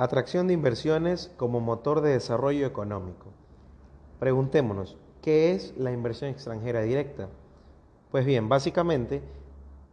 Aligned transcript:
Atracción 0.00 0.46
de 0.46 0.54
inversiones 0.54 1.32
como 1.36 1.58
motor 1.58 2.02
de 2.02 2.10
desarrollo 2.10 2.64
económico. 2.68 3.32
Preguntémonos, 4.20 4.96
¿qué 5.22 5.50
es 5.50 5.76
la 5.76 5.90
inversión 5.90 6.30
extranjera 6.30 6.82
directa? 6.82 7.28
Pues 8.12 8.24
bien, 8.24 8.48
básicamente, 8.48 9.22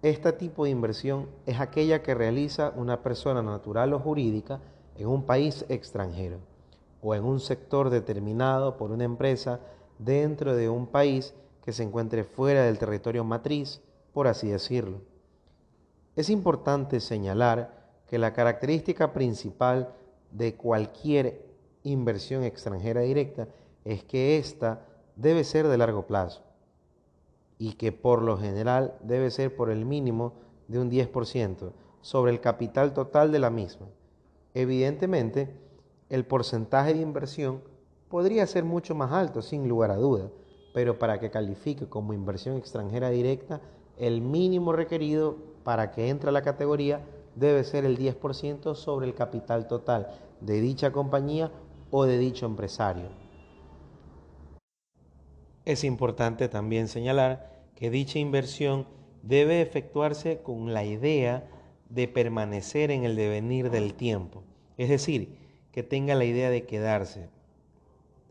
este 0.04 0.32
tipo 0.32 0.66
de 0.66 0.70
inversión 0.70 1.28
es 1.48 1.60
aquella 1.60 2.04
que 2.04 2.14
realiza 2.14 2.72
una 2.76 3.02
persona 3.02 3.42
natural 3.42 3.94
o 3.94 4.00
jurídica 4.00 4.60
en 4.96 5.08
un 5.08 5.24
país 5.26 5.66
extranjero 5.70 6.38
o 7.02 7.16
en 7.16 7.24
un 7.24 7.40
sector 7.40 7.90
determinado 7.90 8.78
por 8.78 8.92
una 8.92 9.06
empresa 9.06 9.60
dentro 9.98 10.56
de 10.56 10.70
un 10.70 10.86
país 10.86 11.34
que 11.64 11.74
se 11.74 11.82
encuentre 11.82 12.26
fuera 12.26 12.62
del 12.66 12.78
territorio 12.78 13.24
matriz, 13.24 13.82
por 14.14 14.28
así 14.28 14.50
decirlo. 14.50 15.02
Es 16.16 16.30
importante 16.30 17.00
señalar 17.00 17.85
que 18.08 18.18
la 18.18 18.34
característica 18.34 19.14
principal 19.14 19.94
de 20.32 20.56
cualquier 20.56 21.46
inversión 21.84 22.44
extranjera 22.44 23.02
directa 23.02 23.48
es 23.84 24.04
que 24.04 24.38
ésta 24.38 24.86
debe 25.16 25.44
ser 25.44 25.68
de 25.68 25.78
largo 25.78 26.06
plazo 26.08 26.44
y 27.58 27.74
que 27.74 27.92
por 27.92 28.22
lo 28.22 28.38
general 28.38 28.96
debe 29.02 29.32
ser 29.32 29.56
por 29.56 29.70
el 29.70 29.86
mínimo 29.86 30.34
de 30.68 30.80
un 30.80 30.92
10% 30.92 31.72
sobre 32.02 32.32
el 32.32 32.42
capital 32.42 32.94
total 32.94 33.32
de 33.32 33.40
la 33.40 33.50
misma. 33.50 33.88
Evidentemente, 34.54 35.50
el 36.10 36.26
porcentaje 36.26 36.94
de 36.94 37.02
inversión 37.02 37.62
podría 38.10 38.46
ser 38.48 38.64
mucho 38.64 38.94
más 38.94 39.12
alto, 39.12 39.42
sin 39.42 39.68
lugar 39.68 39.92
a 39.92 39.96
duda, 39.96 40.30
pero 40.74 41.00
para 41.00 41.20
que 41.20 41.32
califique 41.32 41.88
como 41.88 42.14
inversión 42.14 42.58
extranjera 42.58 43.10
directa, 43.10 43.62
el 43.98 44.22
mínimo 44.22 44.74
requerido 44.74 45.38
para 45.64 45.92
que 45.92 46.10
entre 46.10 46.30
a 46.30 46.34
la 46.34 46.42
categoría 46.42 47.02
debe 47.36 47.64
ser 47.64 47.86
el 47.86 47.98
10% 47.98 48.76
sobre 48.76 49.06
el 49.06 49.14
capital 49.14 49.68
total 49.68 50.08
de 50.42 50.62
dicha 50.62 50.92
compañía 50.92 51.52
o 51.92 52.06
de 52.06 52.18
dicho 52.18 52.46
empresario. 52.46 53.10
Es 55.66 55.84
importante 55.84 56.48
también 56.48 56.88
señalar 56.88 57.64
que 57.76 57.90
dicha 57.90 58.20
inversión 58.20 58.88
debe 59.24 59.62
efectuarse 59.62 60.42
con 60.42 60.74
la 60.74 60.86
idea 60.86 61.50
de 61.90 62.08
permanecer 62.08 62.92
en 62.92 63.04
el 63.04 63.16
devenir 63.16 63.72
del 63.72 63.94
tiempo, 63.96 64.44
es 64.78 64.90
decir, 64.90 65.38
que 65.72 65.84
tenga 65.84 66.16
la 66.16 66.26
idea 66.26 66.50
de 66.50 66.66
quedarse 66.66 67.30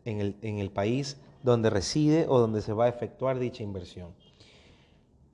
en 0.05 0.19
el, 0.59 0.71
país 0.71 1.17
donde 1.43 1.69
reside 1.69 2.25
o 2.27 2.39
donde 2.39 2.61
se 2.61 2.73
va 2.73 2.85
a 2.85 2.89
efectuar 2.89 3.39
dicha 3.39 3.63
inversión, 3.63 4.13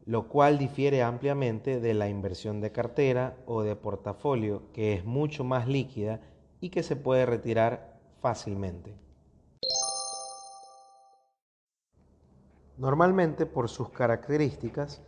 lo 0.06 0.28
cual 0.28 0.58
difiere 0.58 1.04
ampliamente 1.04 1.80
de 1.80 1.94
la 1.94 2.10
inversión 2.10 2.62
de 2.62 2.72
cartera 2.72 3.38
o 3.46 3.62
de 3.62 3.76
portafolio, 3.76 4.64
que 4.74 4.94
es 4.94 5.06
mucho 5.06 5.44
más 5.44 5.68
líquida 5.68 6.22
y 6.60 6.70
que 6.70 6.84
se 6.84 6.96
puede 6.96 7.26
retirar 7.26 8.00
fácilmente. 8.20 8.96
Normalmente, 12.78 13.46
por 13.46 13.70
sus 13.70 13.90
características, 13.90 15.02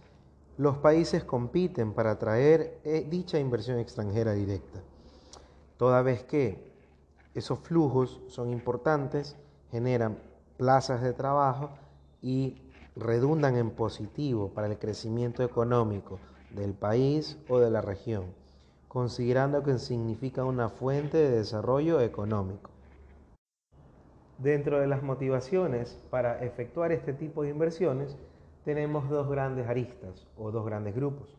los 0.57 0.77
países 0.77 1.23
compiten 1.23 1.93
para 1.93 2.11
atraer 2.11 2.79
eh, 2.83 3.07
dicha 3.09 3.39
inversión 3.39 3.79
extranjera 3.79 4.33
directa, 4.33 4.83
toda 5.77 6.03
vez 6.03 6.23
que 6.23 6.71
esos 7.33 7.57
flujos 7.59 8.21
son 8.27 8.51
importantes, 8.51 9.35
generan 9.71 10.19
plazas 10.57 11.01
de 11.01 11.13
trabajo 11.13 11.71
y 12.21 12.61
redundan 12.95 13.55
en 13.55 13.71
positivo 13.71 14.49
para 14.49 14.67
el 14.67 14.77
crecimiento 14.77 15.43
económico 15.43 16.19
del 16.51 16.73
país 16.73 17.39
o 17.49 17.59
de 17.59 17.71
la 17.71 17.81
región, 17.81 18.25
considerando 18.87 19.63
que 19.63 19.79
significa 19.79 20.45
una 20.45 20.69
fuente 20.69 21.17
de 21.17 21.31
desarrollo 21.31 21.99
económico. 22.01 22.69
Dentro 24.37 24.79
de 24.79 24.87
las 24.87 25.01
motivaciones 25.01 25.99
para 26.09 26.43
efectuar 26.43 26.91
este 26.91 27.13
tipo 27.13 27.43
de 27.43 27.49
inversiones, 27.49 28.17
tenemos 28.63 29.09
dos 29.09 29.29
grandes 29.29 29.67
aristas 29.67 30.27
o 30.37 30.51
dos 30.51 30.65
grandes 30.65 30.95
grupos. 30.95 31.35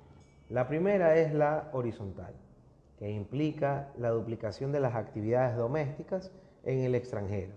La 0.49 0.69
primera 0.69 1.17
es 1.17 1.33
la 1.33 1.71
horizontal, 1.73 2.35
que 2.99 3.11
implica 3.11 3.93
la 3.99 4.11
duplicación 4.11 4.73
de 4.73 4.81
las 4.81 4.95
actividades 4.95 5.57
domésticas 5.57 6.33
en 6.65 6.81
el 6.81 6.95
extranjero, 6.95 7.53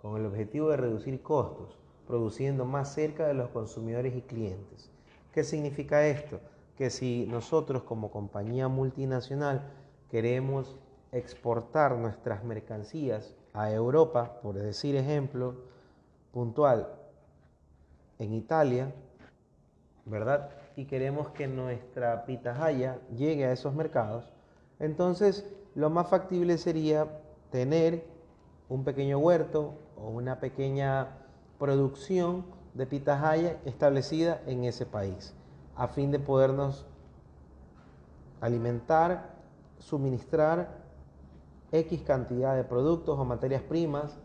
con 0.00 0.18
el 0.18 0.26
objetivo 0.26 0.70
de 0.70 0.76
reducir 0.78 1.22
costos, 1.22 1.78
produciendo 2.06 2.64
más 2.64 2.92
cerca 2.92 3.26
de 3.26 3.34
los 3.34 3.50
consumidores 3.50 4.14
y 4.14 4.22
clientes. 4.22 4.90
¿Qué 5.32 5.44
significa 5.44 6.06
esto? 6.06 6.40
Que 6.76 6.90
si 6.90 7.26
nosotros 7.26 7.82
como 7.82 8.10
compañía 8.10 8.68
multinacional 8.68 9.62
queremos 10.10 10.76
exportar 11.12 11.96
nuestras 11.96 12.44
mercancías 12.44 13.34
a 13.52 13.70
Europa, 13.70 14.40
por 14.42 14.56
decir 14.56 14.96
ejemplo 14.96 15.54
puntual, 16.32 16.88
en 18.18 18.32
Italia, 18.34 18.92
¿verdad? 20.04 20.50
Y 20.76 20.86
queremos 20.86 21.30
que 21.30 21.46
nuestra 21.46 22.26
pitahaya 22.26 22.98
llegue 23.16 23.46
a 23.46 23.52
esos 23.52 23.74
mercados, 23.74 24.28
entonces 24.78 25.48
lo 25.74 25.90
más 25.90 26.08
factible 26.08 26.58
sería 26.58 27.20
tener 27.50 28.04
un 28.68 28.84
pequeño 28.84 29.18
huerto 29.18 29.74
o 29.96 30.08
una 30.08 30.40
pequeña 30.40 31.23
producción 31.58 32.44
de 32.74 32.86
pitahaya 32.86 33.58
establecida 33.64 34.40
en 34.46 34.64
ese 34.64 34.86
país, 34.86 35.34
a 35.76 35.88
fin 35.88 36.10
de 36.10 36.18
podernos 36.18 36.86
alimentar, 38.40 39.34
suministrar 39.78 40.82
X 41.72 42.02
cantidad 42.02 42.54
de 42.54 42.64
productos 42.64 43.18
o 43.18 43.24
materias 43.24 43.62
primas, 43.62 44.18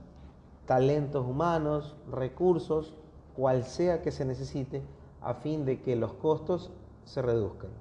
talentos 0.66 1.26
humanos, 1.26 1.96
recursos, 2.12 2.94
cual 3.36 3.64
sea 3.64 4.02
que 4.02 4.12
se 4.12 4.26
necesite, 4.26 4.84
a 5.22 5.34
fin 5.34 5.66
de 5.66 5.82
que 5.82 5.96
los 5.96 6.14
costos 6.14 6.72
se 7.06 7.22
reduzcan. 7.22 7.72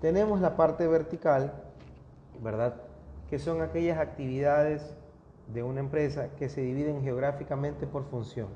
Tenemos 0.00 0.40
la 0.40 0.56
parte 0.56 0.86
vertical, 0.88 1.52
¿verdad? 2.42 2.76
Que 3.28 3.38
son 3.38 3.60
aquellas 3.62 3.98
actividades 3.98 4.96
de 5.52 5.62
una 5.62 5.80
empresa 5.80 6.30
que 6.38 6.48
se 6.48 6.60
dividen 6.60 7.02
geográficamente 7.02 7.86
por 7.86 8.04
función. 8.04 8.48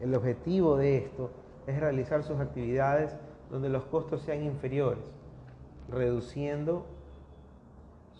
El 0.00 0.14
objetivo 0.14 0.76
de 0.76 0.98
esto 0.98 1.30
es 1.66 1.78
realizar 1.78 2.24
sus 2.24 2.40
actividades 2.40 3.14
donde 3.50 3.68
los 3.68 3.84
costos 3.84 4.22
sean 4.22 4.42
inferiores, 4.42 5.04
reduciendo 5.88 6.86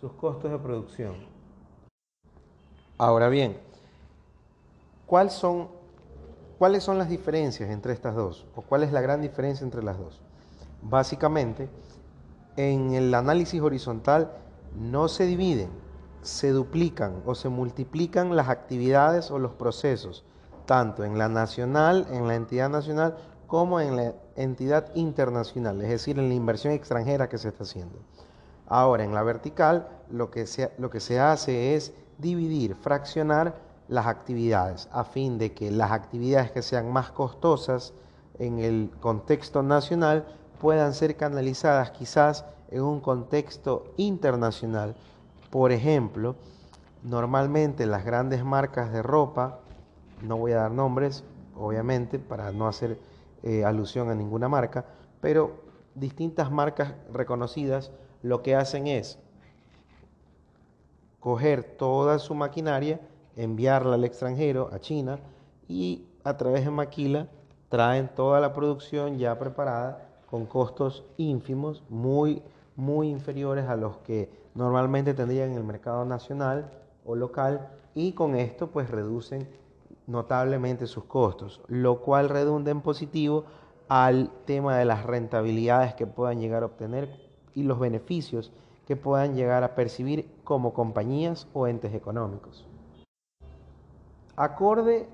sus 0.00 0.12
costos 0.12 0.52
de 0.52 0.58
producción. 0.58 1.14
Ahora 2.98 3.28
bien, 3.28 3.56
¿cuáles 5.06 5.32
son, 5.32 5.68
¿cuáles 6.58 6.84
son 6.84 6.98
las 6.98 7.08
diferencias 7.08 7.70
entre 7.70 7.92
estas 7.92 8.14
dos? 8.14 8.46
¿O 8.54 8.62
cuál 8.62 8.84
es 8.84 8.92
la 8.92 9.00
gran 9.00 9.20
diferencia 9.20 9.64
entre 9.64 9.82
las 9.82 9.98
dos? 9.98 10.20
Básicamente, 10.82 11.68
en 12.56 12.92
el 12.92 13.14
análisis 13.14 13.60
horizontal 13.60 14.32
no 14.78 15.08
se 15.08 15.26
dividen, 15.26 15.70
se 16.22 16.50
duplican 16.50 17.22
o 17.26 17.34
se 17.34 17.48
multiplican 17.48 18.34
las 18.34 18.48
actividades 18.48 19.30
o 19.30 19.38
los 19.38 19.52
procesos, 19.52 20.24
tanto 20.66 21.04
en 21.04 21.18
la 21.18 21.28
nacional, 21.28 22.06
en 22.10 22.28
la 22.28 22.36
entidad 22.36 22.70
nacional, 22.70 23.16
como 23.46 23.80
en 23.80 23.96
la 23.96 24.14
entidad 24.36 24.94
internacional, 24.94 25.82
es 25.82 25.90
decir, 25.90 26.18
en 26.18 26.28
la 26.28 26.34
inversión 26.34 26.72
extranjera 26.72 27.28
que 27.28 27.38
se 27.38 27.48
está 27.48 27.64
haciendo. 27.64 27.98
Ahora, 28.66 29.04
en 29.04 29.12
la 29.12 29.22
vertical, 29.22 29.88
lo 30.10 30.30
que 30.30 30.46
se, 30.46 30.72
lo 30.78 30.88
que 30.88 31.00
se 31.00 31.20
hace 31.20 31.74
es 31.74 31.92
dividir, 32.18 32.74
fraccionar 32.74 33.54
las 33.88 34.06
actividades, 34.06 34.88
a 34.92 35.04
fin 35.04 35.36
de 35.36 35.52
que 35.52 35.70
las 35.70 35.90
actividades 35.90 36.50
que 36.52 36.62
sean 36.62 36.90
más 36.90 37.10
costosas 37.10 37.92
en 38.38 38.58
el 38.58 38.90
contexto 39.00 39.62
nacional 39.62 40.24
puedan 40.60 40.94
ser 40.94 41.16
canalizadas 41.16 41.90
quizás 41.90 42.46
en 42.70 42.82
un 42.82 43.00
contexto 43.00 43.92
internacional. 43.98 44.94
Por 45.52 45.70
ejemplo, 45.70 46.34
normalmente 47.02 47.84
las 47.84 48.06
grandes 48.06 48.42
marcas 48.42 48.90
de 48.90 49.02
ropa, 49.02 49.58
no 50.22 50.38
voy 50.38 50.52
a 50.52 50.60
dar 50.60 50.70
nombres, 50.70 51.24
obviamente, 51.54 52.18
para 52.18 52.52
no 52.52 52.66
hacer 52.66 52.98
eh, 53.42 53.62
alusión 53.62 54.08
a 54.08 54.14
ninguna 54.14 54.48
marca, 54.48 54.86
pero 55.20 55.60
distintas 55.94 56.50
marcas 56.50 56.94
reconocidas 57.12 57.90
lo 58.22 58.42
que 58.42 58.56
hacen 58.56 58.86
es 58.86 59.18
coger 61.20 61.64
toda 61.64 62.18
su 62.18 62.34
maquinaria, 62.34 62.98
enviarla 63.36 63.96
al 63.96 64.04
extranjero, 64.04 64.70
a 64.72 64.78
China, 64.78 65.18
y 65.68 66.06
a 66.24 66.38
través 66.38 66.64
de 66.64 66.70
Maquila 66.70 67.28
traen 67.68 68.08
toda 68.08 68.40
la 68.40 68.54
producción 68.54 69.18
ya 69.18 69.38
preparada 69.38 70.08
con 70.30 70.46
costos 70.46 71.04
ínfimos, 71.18 71.82
muy, 71.90 72.42
muy 72.76 73.08
inferiores 73.08 73.68
a 73.68 73.76
los 73.76 73.98
que 73.98 74.30
normalmente 74.54 75.14
tendrían 75.14 75.50
en 75.50 75.58
el 75.58 75.64
mercado 75.64 76.04
nacional 76.04 76.70
o 77.04 77.14
local, 77.14 77.68
y 77.94 78.12
con 78.12 78.34
esto 78.34 78.68
pues 78.68 78.90
reducen 78.90 79.48
notablemente 80.06 80.86
sus 80.86 81.04
costos, 81.04 81.60
lo 81.68 82.00
cual 82.00 82.28
redunda 82.28 82.70
en 82.70 82.80
positivo 82.80 83.44
al 83.88 84.30
tema 84.46 84.76
de 84.76 84.84
las 84.84 85.04
rentabilidades 85.04 85.94
que 85.94 86.06
puedan 86.06 86.40
llegar 86.40 86.62
a 86.62 86.66
obtener 86.66 87.20
y 87.54 87.62
los 87.62 87.78
beneficios 87.78 88.52
que 88.86 88.96
puedan 88.96 89.34
llegar 89.34 89.62
a 89.64 89.74
percibir 89.74 90.28
como 90.44 90.72
compañías 90.72 91.46
o 91.52 91.66
entes 91.66 91.94
económicos. 91.94 92.66
Acorde 94.36 95.08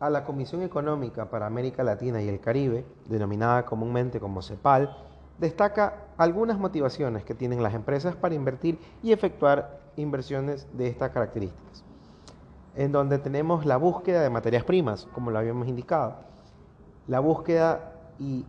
a 0.00 0.10
la 0.10 0.24
Comisión 0.24 0.62
Económica 0.62 1.28
para 1.28 1.46
América 1.46 1.82
Latina 1.82 2.22
y 2.22 2.28
el 2.28 2.40
Caribe, 2.40 2.84
denominada 3.06 3.64
comúnmente 3.64 4.20
como 4.20 4.42
CEPAL, 4.42 4.96
destaca 5.38 6.06
algunas 6.16 6.58
motivaciones 6.58 7.24
que 7.24 7.34
tienen 7.34 7.62
las 7.62 7.74
empresas 7.74 8.14
para 8.16 8.34
invertir 8.34 8.78
y 9.02 9.12
efectuar 9.12 9.80
inversiones 9.96 10.66
de 10.72 10.88
estas 10.88 11.10
características, 11.10 11.84
en 12.76 12.92
donde 12.92 13.18
tenemos 13.18 13.66
la 13.66 13.76
búsqueda 13.76 14.22
de 14.22 14.30
materias 14.30 14.64
primas, 14.64 15.06
como 15.12 15.30
lo 15.30 15.38
habíamos 15.38 15.68
indicado, 15.68 16.16
la 17.06 17.20
búsqueda 17.20 17.92
y 18.18 18.44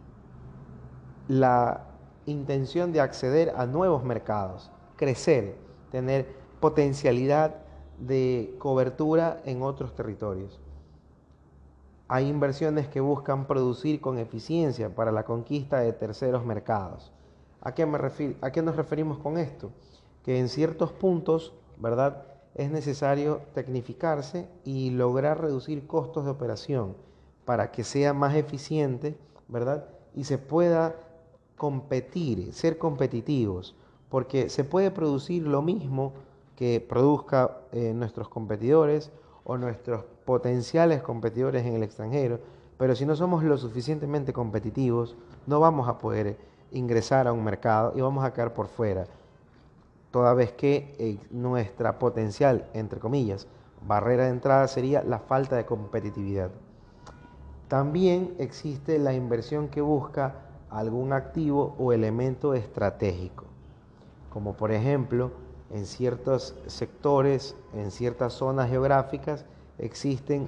la 1.27 1.81
intención 2.25 2.91
de 2.91 3.01
acceder 3.01 3.53
a 3.55 3.65
nuevos 3.65 4.03
mercados, 4.03 4.71
crecer, 4.95 5.57
tener 5.91 6.35
potencialidad 6.59 7.55
de 7.99 8.55
cobertura 8.59 9.41
en 9.45 9.61
otros 9.61 9.95
territorios. 9.95 10.59
Hay 12.07 12.29
inversiones 12.29 12.87
que 12.87 12.99
buscan 13.01 13.47
producir 13.47 13.99
con 13.99 14.19
eficiencia 14.19 14.93
para 14.93 15.11
la 15.11 15.23
conquista 15.23 15.79
de 15.79 15.91
terceros 15.91 16.45
mercados. 16.45 17.11
¿A 17.61 17.73
qué, 17.73 17.87
me 17.87 17.97
¿A 18.41 18.51
qué 18.51 18.61
nos 18.61 18.75
referimos 18.75 19.17
con 19.17 19.39
esto? 19.39 19.71
Que 20.23 20.39
en 20.39 20.47
ciertos 20.47 20.91
puntos, 20.91 21.53
¿verdad? 21.79 22.27
Es 22.53 22.69
necesario 22.69 23.41
tecnificarse 23.55 24.47
y 24.63 24.91
lograr 24.91 25.41
reducir 25.41 25.87
costos 25.87 26.25
de 26.25 26.31
operación 26.31 26.95
para 27.43 27.71
que 27.71 27.83
sea 27.83 28.13
más 28.13 28.35
eficiente, 28.35 29.17
¿verdad? 29.47 29.85
Y 30.13 30.25
se 30.25 30.37
pueda 30.37 30.95
competir, 31.57 32.53
ser 32.53 32.77
competitivos, 32.77 33.75
porque 34.09 34.49
se 34.49 34.63
puede 34.63 34.91
producir 34.91 35.47
lo 35.47 35.63
mismo 35.63 36.13
que 36.55 36.85
produzca 36.87 37.61
eh, 37.71 37.93
nuestros 37.95 38.29
competidores 38.29 39.11
o 39.43 39.57
nuestros 39.57 40.05
potenciales 40.25 41.01
competidores 41.01 41.65
en 41.65 41.75
el 41.75 41.83
extranjero, 41.83 42.39
pero 42.77 42.95
si 42.95 43.05
no 43.05 43.15
somos 43.15 43.43
lo 43.43 43.57
suficientemente 43.57 44.33
competitivos, 44.33 45.15
no 45.47 45.59
vamos 45.59 45.87
a 45.87 45.97
poder 45.97 46.37
ingresar 46.71 47.27
a 47.27 47.33
un 47.33 47.43
mercado 47.43 47.93
y 47.95 48.01
vamos 48.01 48.25
a 48.25 48.33
quedar 48.33 48.53
por 48.53 48.67
fuera, 48.67 49.05
toda 50.11 50.33
vez 50.33 50.51
que 50.51 50.95
eh, 50.99 51.17
nuestra 51.31 51.99
potencial, 51.99 52.69
entre 52.73 52.99
comillas, 52.99 53.47
barrera 53.87 54.25
de 54.25 54.31
entrada 54.31 54.67
sería 54.67 55.03
la 55.03 55.19
falta 55.19 55.55
de 55.55 55.65
competitividad. 55.65 56.49
También 57.67 58.35
existe 58.39 58.99
la 58.99 59.13
inversión 59.13 59.69
que 59.69 59.81
busca 59.81 60.35
algún 60.69 61.13
activo 61.13 61.75
o 61.79 61.93
elemento 61.93 62.53
estratégico, 62.53 63.45
como 64.29 64.53
por 64.53 64.71
ejemplo 64.71 65.31
en 65.71 65.85
ciertos 65.85 66.55
sectores, 66.67 67.55
en 67.73 67.91
ciertas 67.91 68.33
zonas 68.33 68.69
geográficas, 68.69 69.45
existen 69.77 70.47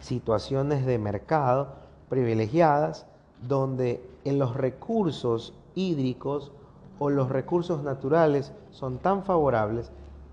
situaciones 0.00 0.86
de 0.86 0.98
mercado 0.98 1.68
privilegiadas 2.08 3.06
donde 3.46 4.02
en 4.24 4.38
los 4.38 4.56
recursos 4.56 5.54
hídricos 5.74 6.52
o 6.98 7.10
los 7.10 7.28
recursos 7.28 7.82
naturales 7.82 8.52
son 8.70 8.98
tan 8.98 9.24
favorables 9.24 9.90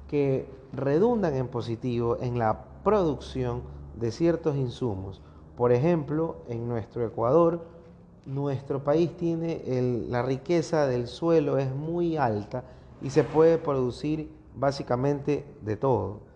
que 0.07 0.47
redundan 0.71 1.35
en 1.35 1.47
positivo 1.47 2.17
en 2.21 2.39
la 2.39 2.65
producción 2.83 3.61
de 3.99 4.11
ciertos 4.11 4.55
insumos. 4.55 5.21
Por 5.57 5.71
ejemplo, 5.71 6.37
en 6.47 6.67
nuestro 6.67 7.05
Ecuador, 7.05 7.61
nuestro 8.25 8.83
país 8.83 9.15
tiene 9.17 9.61
la 10.09 10.21
riqueza 10.21 10.87
del 10.87 11.07
suelo 11.07 11.57
es 11.57 11.73
muy 11.73 12.17
alta 12.17 12.63
y 13.01 13.09
se 13.09 13.23
puede 13.23 13.57
producir 13.57 14.31
básicamente 14.55 15.45
de 15.61 15.75
todo. 15.75 16.32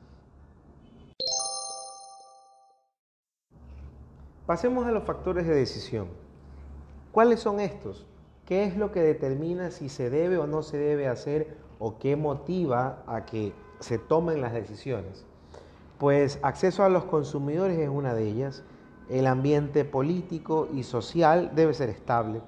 Pasemos 4.48 4.88
a 4.88 4.92
los 4.92 5.04
factores 5.04 5.46
de 5.46 5.54
decisión. 5.54 6.08
¿Cuáles 7.12 7.42
son 7.42 7.60
estos? 7.60 8.08
¿Qué 8.46 8.64
es 8.64 8.78
lo 8.78 8.94
que 8.94 9.02
determina 9.02 9.72
si 9.72 9.90
se 9.90 10.10
debe 10.10 10.38
o 10.38 10.48
no 10.48 10.64
se 10.64 10.78
debe 10.78 11.10
hacer 11.10 11.58
o 11.80 11.98
qué 11.98 12.16
motiva 12.16 13.04
a 13.08 13.26
que 13.26 13.52
se 13.82 13.98
tomen 13.98 14.40
las 14.40 14.54
decisiones? 14.54 15.26
Pues 15.98 16.40
acceso 16.44 16.86
a 16.86 16.90
los 16.90 17.04
consumidores 17.04 17.78
es 17.78 17.90
una 17.90 18.14
de 18.14 18.24
ellas. 18.24 18.64
El 19.10 19.28
ambiente 19.28 19.84
político 19.84 20.70
y 20.74 20.84
social 20.84 21.52
debe 21.54 21.74
ser 21.74 21.90
estable. 21.90 22.40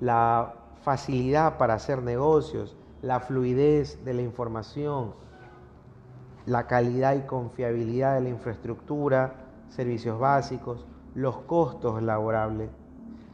La 0.00 0.54
facilidad 0.80 1.58
para 1.58 1.74
hacer 1.74 2.02
negocios, 2.02 2.76
la 3.02 3.20
fluidez 3.20 4.02
de 4.06 4.14
la 4.14 4.22
información, 4.22 5.12
la 6.46 6.66
calidad 6.66 7.14
y 7.14 7.26
confiabilidad 7.26 8.14
de 8.14 8.22
la 8.22 8.30
infraestructura, 8.30 9.47
servicios 9.70 10.18
básicos, 10.18 10.84
los 11.14 11.38
costos 11.38 12.02
laborables, 12.02 12.70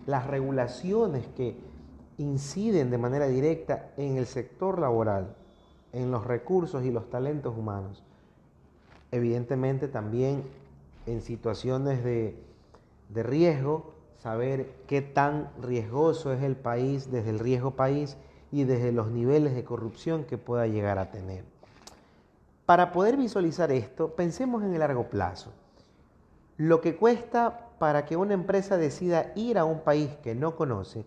las 0.07 0.27
regulaciones 0.27 1.27
que 1.37 1.57
inciden 2.19 2.91
de 2.91 2.99
manera 2.99 3.27
directa 3.27 3.91
en 3.97 4.17
el 4.17 4.27
sector 4.27 4.79
laboral, 4.79 5.35
en 5.93 6.11
los 6.11 6.25
recursos 6.25 6.85
y 6.85 6.91
los 6.91 7.11
talentos 7.11 7.57
humanos. 7.57 8.03
Evidentemente 9.11 9.89
también 9.89 10.45
en 11.07 11.21
situaciones 11.21 12.03
de, 12.05 12.37
de 13.09 13.23
riesgo, 13.23 13.93
saber 14.23 14.73
qué 14.87 15.03
tan 15.03 15.51
riesgoso 15.61 16.33
es 16.33 16.43
el 16.43 16.57
país 16.57 17.11
desde 17.11 17.31
el 17.31 17.39
riesgo 17.39 17.73
país 17.73 18.17
y 18.51 18.65
desde 18.65 18.93
los 18.93 19.11
niveles 19.11 19.55
de 19.55 19.65
corrupción 19.65 20.25
que 20.25 20.39
pueda 20.39 20.67
llegar 20.67 20.99
a 20.99 21.11
tener. 21.11 21.45
Para 22.67 22.93
poder 22.93 23.17
visualizar 23.17 23.71
esto, 23.71 24.15
pensemos 24.15 24.63
en 24.63 24.73
el 24.73 24.81
largo 24.81 25.11
plazo. 25.11 25.53
Lo 26.56 26.81
que 26.81 26.97
cuesta 26.97 27.71
para 27.79 28.05
que 28.05 28.17
una 28.17 28.35
empresa 28.35 28.77
decida 28.77 29.33
ir 29.35 29.59
a 29.59 29.65
un 29.65 29.81
país 29.81 30.11
que 30.23 30.35
no 30.35 30.56
conoce, 30.56 31.05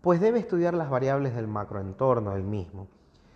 pues 0.00 0.20
debe 0.20 0.38
estudiar 0.38 0.74
las 0.74 0.90
variables 0.90 1.34
del 1.34 1.46
macroentorno 1.46 2.34
del 2.34 2.44
mismo. 2.44 2.86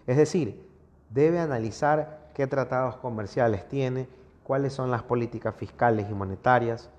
Es 0.07 0.17
decir, 0.17 0.69
debe 1.11 1.39
analizar 1.39 2.31
qué 2.35 2.47
tratados 2.47 2.97
comerciales 2.97 3.69
tiene, 3.69 4.09
cuáles 4.43 4.73
son 4.73 4.91
las 4.91 5.03
políticas 5.03 5.55
fiscales 5.55 6.07
y 6.11 6.15
monetarias, 6.15 6.91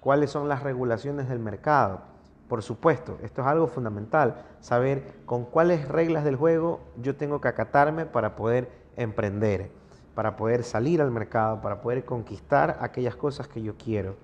cuáles 0.00 0.30
son 0.30 0.48
las 0.48 0.62
regulaciones 0.62 1.28
del 1.28 1.38
mercado, 1.38 2.00
por 2.48 2.62
supuesto, 2.62 3.18
esto 3.22 3.42
es 3.42 3.46
algo 3.48 3.66
fundamental, 3.66 4.44
saber 4.60 5.14
con 5.26 5.44
cuáles 5.44 5.88
reglas 5.88 6.24
del 6.24 6.36
juego 6.36 6.80
yo 6.96 7.16
tengo 7.16 7.40
que 7.40 7.48
acatarme 7.48 8.06
para 8.06 8.36
poder 8.36 8.70
emprender, 8.96 9.70
para 10.16 10.34
poder 10.34 10.64
salir 10.64 11.02
al 11.02 11.10
mercado, 11.10 11.60
para 11.60 11.82
poder 11.82 12.06
conquistar 12.06 12.78
aquellas 12.80 13.14
cosas 13.14 13.48
que 13.48 13.60
yo 13.60 13.76
quiero, 13.76 14.16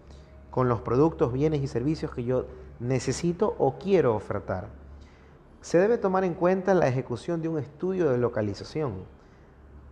con 0.50 0.66
los 0.66 0.80
productos, 0.80 1.34
bienes 1.34 1.61
y 1.61 1.66
servicios 1.66 2.14
que 2.14 2.25
yo 2.25 2.46
necesito 2.80 3.54
o 3.58 3.76
quiero 3.78 4.16
ofertar. 4.16 4.68
Se 5.61 5.76
debe 5.76 5.99
tomar 5.99 6.25
en 6.25 6.32
cuenta 6.32 6.72
la 6.72 6.88
ejecución 6.88 7.42
de 7.42 7.50
un 7.50 7.58
estudio 7.58 8.08
de 8.08 8.16
localización 8.16 9.04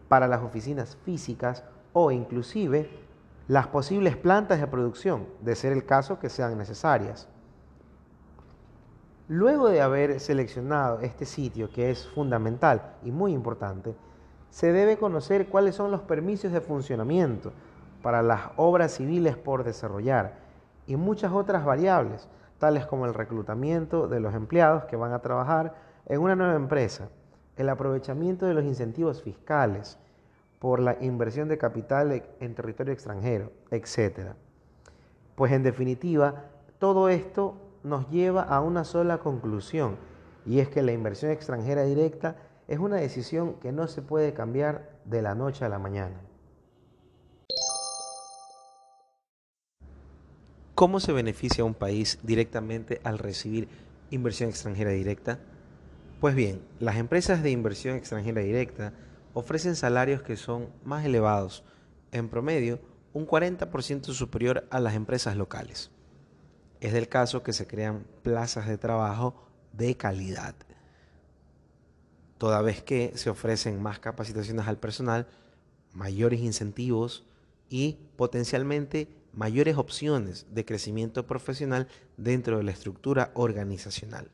para 0.09 0.27
las 0.27 0.43
oficinas 0.43 0.97
físicas 1.05 1.65
o 1.93 2.11
inclusive 2.11 2.89
las 3.47 3.67
posibles 3.67 4.17
plantas 4.17 4.59
de 4.59 4.69
producción, 4.69 5.27
de 5.43 5.55
ser 5.55 5.75
el 5.75 5.85
caso 5.85 6.19
que 6.19 6.31
sean 6.31 6.57
necesarias. 6.57 7.29
Luego 9.29 9.69
de 9.69 9.83
haber 9.83 10.19
seleccionado 10.19 11.01
este 11.01 11.27
sitio, 11.27 11.71
que 11.71 11.91
es 11.91 12.09
fundamental 12.09 12.95
y 13.05 13.11
muy 13.11 13.35
importante, 13.35 13.95
se 14.51 14.73
debe 14.73 14.99
conocer 14.99 15.47
cuáles 15.49 15.75
son 15.75 15.91
los 15.91 16.03
permisos 16.03 16.53
de 16.53 16.61
funcionamiento 16.61 17.53
para 18.03 18.23
las 18.23 18.51
obras 18.57 18.93
civiles 18.93 19.37
por 19.37 19.65
desarrollar 19.65 20.35
y 20.87 20.97
muchas 20.97 21.33
otras 21.33 21.65
variables, 21.65 22.29
tales 22.59 22.87
como 22.87 23.07
el 23.07 23.15
reclutamiento 23.15 24.09
de 24.09 24.21
los 24.21 24.35
empleados 24.35 24.85
que 24.85 24.97
van 24.97 25.13
a 25.13 25.21
trabajar 25.21 25.75
en 26.07 26.21
una 26.21 26.35
nueva 26.35 26.57
empresa, 26.57 27.09
el 27.57 27.69
aprovechamiento 27.69 28.47
de 28.47 28.55
los 28.55 28.65
incentivos 28.65 29.23
fiscales 29.23 29.99
por 30.59 30.81
la 30.81 30.97
inversión 31.01 31.49
de 31.49 31.59
capital 31.59 32.23
en 32.41 32.55
territorio 32.55 32.93
extranjero, 32.93 33.53
etc. 33.71 34.33
Pues 35.37 35.53
en 35.53 35.63
definitiva, 35.63 36.47
todo 36.79 37.09
esto 37.09 37.55
nos 37.83 38.11
lleva 38.11 38.43
a 38.43 38.61
una 38.61 38.85
sola 38.85 39.19
conclusión, 39.19 39.97
y 40.45 40.61
es 40.61 40.69
que 40.69 40.83
la 40.83 40.93
inversión 40.93 41.31
extranjera 41.31 41.83
directa 41.83 42.37
es 42.71 42.79
una 42.79 42.97
decisión 42.97 43.61
que 43.61 43.73
no 43.73 43.87
se 43.87 44.01
puede 44.01 44.33
cambiar 44.33 44.99
de 45.05 45.21
la 45.21 45.35
noche 45.35 45.67
a 45.67 45.69
la 45.69 45.79
mañana. 45.79 46.23
¿Cómo 50.75 50.99
se 50.99 51.13
beneficia 51.13 51.65
un 51.65 51.75
país 51.75 52.19
directamente 52.23 53.03
al 53.05 53.19
recibir 53.19 53.69
inversión 54.11 54.49
extranjera 54.49 54.93
directa? 54.93 55.39
Pues 56.21 56.35
bien, 56.35 56.63
las 56.79 56.97
empresas 56.97 57.43
de 57.43 57.51
inversión 57.51 57.97
extranjera 57.97 58.41
directa 58.41 58.95
ofrecen 59.35 59.77
salarios 59.77 60.23
que 60.23 60.37
son 60.37 60.71
más 60.83 61.05
elevados, 61.05 61.65
en 62.13 62.31
promedio 62.31 62.81
un 63.13 63.27
40% 63.27 64.15
superior 64.15 64.67
a 64.71 64.81
las 64.81 64.95
empresas 64.95 65.37
locales 65.37 65.91
es 66.81 66.93
del 66.93 67.09
caso 67.09 67.43
que 67.43 67.53
se 67.53 67.67
crean 67.67 68.07
plazas 68.23 68.67
de 68.67 68.79
trabajo 68.79 69.35
de 69.73 69.97
calidad. 69.97 70.55
Toda 72.41 72.63
vez 72.63 72.83
que 72.83 73.13
se 73.17 73.29
ofrecen 73.29 73.83
más 73.83 73.99
capacitaciones 73.99 74.67
al 74.67 74.79
personal, 74.79 75.27
mayores 75.93 76.41
incentivos 76.41 77.27
y 77.69 77.99
potencialmente 78.17 79.09
mayores 79.35 79.77
opciones 79.77 80.47
de 80.51 80.65
crecimiento 80.65 81.27
profesional 81.27 81.87
dentro 82.17 82.57
de 82.57 82.63
la 82.63 82.71
estructura 82.71 83.31
organizacional. 83.35 84.31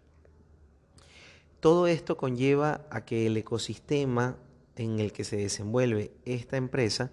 Todo 1.59 1.89
esto 1.89 2.17
conlleva 2.17 2.87
a 2.91 3.05
que 3.05 3.27
el 3.27 3.37
ecosistema 3.39 4.37
en 4.77 5.01
el 5.01 5.13
que 5.13 5.25
se 5.25 5.39
desenvuelve 5.39 6.13
esta 6.25 6.57
empresa 6.57 7.11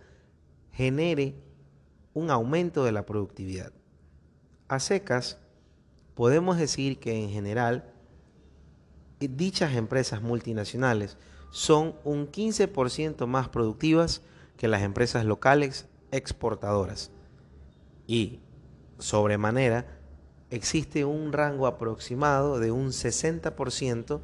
genere 0.73 1.33
un 2.13 2.29
aumento 2.29 2.85
de 2.85 2.91
la 2.91 3.07
productividad. 3.07 3.73
A 4.67 4.79
secas, 4.79 5.39
podemos 6.13 6.59
decir 6.59 6.99
que 6.99 7.15
en 7.15 7.31
general 7.31 7.92
dichas 9.27 9.75
empresas 9.75 10.21
multinacionales 10.21 11.17
son 11.51 11.95
un 12.03 12.31
15% 12.31 13.27
más 13.27 13.49
productivas 13.49 14.21
que 14.57 14.67
las 14.67 14.81
empresas 14.81 15.25
locales 15.25 15.87
exportadoras. 16.11 17.11
Y, 18.07 18.39
sobremanera, 18.99 19.85
existe 20.49 21.05
un 21.05 21.33
rango 21.33 21.67
aproximado 21.67 22.59
de 22.59 22.71
un 22.71 22.89
60% 22.89 24.21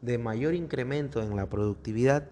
de 0.00 0.18
mayor 0.18 0.54
incremento 0.54 1.22
en 1.22 1.36
la 1.36 1.48
productividad 1.48 2.28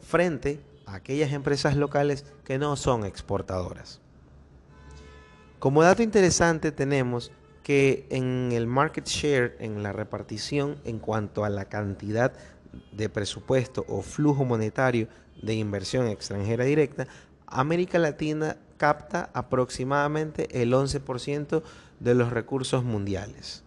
frente 0.00 0.60
a 0.86 0.94
aquellas 0.94 1.32
empresas 1.32 1.76
locales 1.76 2.24
que 2.44 2.58
no 2.58 2.76
son 2.76 3.04
exportadoras. 3.04 4.00
Como 5.58 5.82
dato 5.82 6.02
interesante 6.02 6.72
tenemos 6.72 7.30
que 7.68 8.06
en 8.08 8.50
el 8.52 8.66
market 8.66 9.06
share, 9.06 9.54
en 9.60 9.82
la 9.82 9.92
repartición 9.92 10.80
en 10.84 10.98
cuanto 10.98 11.44
a 11.44 11.50
la 11.50 11.66
cantidad 11.66 12.32
de 12.92 13.10
presupuesto 13.10 13.84
o 13.88 14.00
flujo 14.00 14.46
monetario 14.46 15.06
de 15.42 15.52
inversión 15.52 16.08
extranjera 16.08 16.64
directa, 16.64 17.06
América 17.46 17.98
Latina 17.98 18.56
capta 18.78 19.28
aproximadamente 19.34 20.62
el 20.62 20.72
11% 20.72 21.62
de 22.00 22.14
los 22.14 22.30
recursos 22.30 22.84
mundiales. 22.84 23.62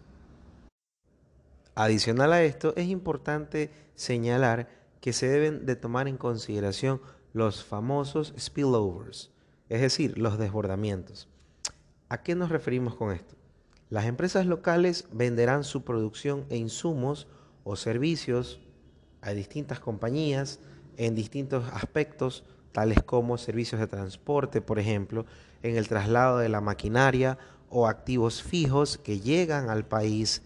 Adicional 1.76 2.34
a 2.34 2.42
esto, 2.42 2.74
es 2.78 2.88
importante 2.88 3.70
señalar 3.94 4.68
que 5.00 5.14
se 5.14 5.28
deben 5.28 5.68
de 5.68 5.76
tomar 5.76 6.08
en 6.08 6.18
consideración 6.18 7.02
los 7.34 7.64
famosos 7.64 8.34
spillovers, 8.36 9.30
es 9.70 9.80
decir, 9.80 10.18
los 10.18 10.40
desbordamientos. 10.40 11.28
¿A 12.10 12.24
qué 12.24 12.34
nos 12.34 12.50
referimos 12.50 12.96
con 12.96 13.12
esto? 13.12 13.36
Las 13.92 14.06
empresas 14.06 14.46
locales 14.46 15.04
venderán 15.12 15.66
su 15.66 15.84
producción 15.84 16.46
e 16.50 16.56
insumos 16.56 17.28
o 17.66 17.76
servicios 17.76 18.62
a 19.22 19.32
distintas 19.32 19.82
compañías 19.82 20.60
en 20.96 21.14
distintos 21.14 21.66
aspectos, 21.74 22.46
tales 22.72 23.04
como 23.04 23.38
servicios 23.38 23.82
de 23.82 23.88
transporte, 23.88 24.62
por 24.62 24.80
ejemplo, 24.80 25.26
en 25.62 25.76
el 25.76 25.90
traslado 25.90 26.38
de 26.38 26.48
la 26.48 26.62
maquinaria 26.62 27.38
o 27.70 27.86
activos 27.86 28.42
fijos 28.42 28.98
que 28.98 29.20
llegan 29.20 29.70
al 29.70 29.84
país 29.84 30.42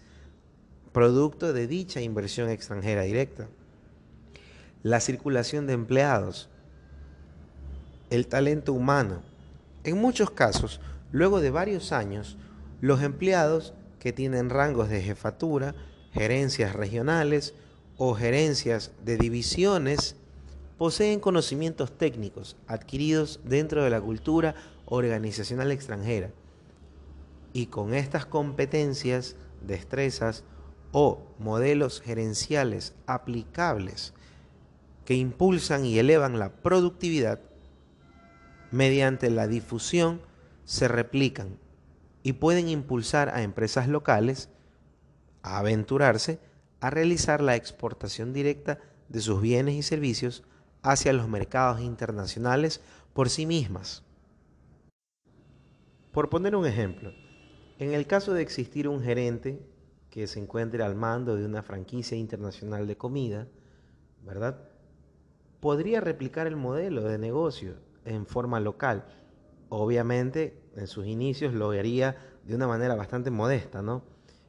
producto 0.90 1.52
de 1.52 1.68
dicha 1.68 2.00
inversión 2.00 2.50
extranjera 2.50 3.02
directa. 3.02 3.46
La 4.82 4.98
circulación 4.98 5.68
de 5.68 5.74
empleados, 5.74 6.48
el 8.10 8.26
talento 8.26 8.72
humano. 8.72 9.22
En 9.84 9.98
muchos 9.98 10.32
casos, 10.32 10.80
luego 11.12 11.40
de 11.40 11.50
varios 11.50 11.92
años, 11.92 12.36
los 12.86 13.02
empleados 13.02 13.74
que 13.98 14.12
tienen 14.12 14.48
rangos 14.48 14.88
de 14.88 15.02
jefatura, 15.02 15.74
gerencias 16.12 16.72
regionales 16.72 17.52
o 17.96 18.14
gerencias 18.14 18.92
de 19.04 19.16
divisiones 19.16 20.14
poseen 20.78 21.18
conocimientos 21.18 21.98
técnicos 21.98 22.56
adquiridos 22.68 23.40
dentro 23.42 23.82
de 23.82 23.90
la 23.90 24.00
cultura 24.00 24.54
organizacional 24.84 25.72
extranjera. 25.72 26.30
Y 27.52 27.66
con 27.66 27.92
estas 27.92 28.24
competencias, 28.24 29.34
destrezas 29.66 30.44
o 30.92 31.26
modelos 31.40 32.00
gerenciales 32.00 32.94
aplicables 33.06 34.14
que 35.04 35.14
impulsan 35.14 35.84
y 35.84 35.98
elevan 35.98 36.38
la 36.38 36.52
productividad 36.52 37.40
mediante 38.70 39.28
la 39.30 39.48
difusión 39.48 40.20
se 40.64 40.86
replican 40.86 41.65
y 42.26 42.32
pueden 42.32 42.68
impulsar 42.68 43.28
a 43.28 43.42
empresas 43.42 43.86
locales 43.86 44.48
a 45.42 45.58
aventurarse 45.58 46.40
a 46.80 46.90
realizar 46.90 47.40
la 47.40 47.54
exportación 47.54 48.32
directa 48.32 48.80
de 49.08 49.20
sus 49.20 49.40
bienes 49.40 49.76
y 49.76 49.82
servicios 49.84 50.42
hacia 50.82 51.12
los 51.12 51.28
mercados 51.28 51.80
internacionales 51.80 52.80
por 53.12 53.30
sí 53.30 53.46
mismas. 53.46 54.02
Por 56.10 56.28
poner 56.28 56.56
un 56.56 56.66
ejemplo, 56.66 57.12
en 57.78 57.94
el 57.94 58.08
caso 58.08 58.34
de 58.34 58.42
existir 58.42 58.88
un 58.88 59.04
gerente 59.04 59.64
que 60.10 60.26
se 60.26 60.40
encuentre 60.40 60.82
al 60.82 60.96
mando 60.96 61.36
de 61.36 61.44
una 61.44 61.62
franquicia 61.62 62.18
internacional 62.18 62.88
de 62.88 62.96
comida, 62.96 63.46
¿verdad? 64.24 64.68
Podría 65.60 66.00
replicar 66.00 66.48
el 66.48 66.56
modelo 66.56 67.04
de 67.04 67.18
negocio 67.18 67.76
en 68.04 68.26
forma 68.26 68.58
local. 68.58 69.04
Obviamente, 69.68 70.58
en 70.76 70.86
sus 70.86 71.06
inicios 71.06 71.54
lo 71.54 71.70
haría 71.70 72.16
de 72.44 72.54
una 72.54 72.68
manera 72.68 72.94
bastante 72.94 73.30
modesta, 73.30 73.82
¿no? 73.82 74.02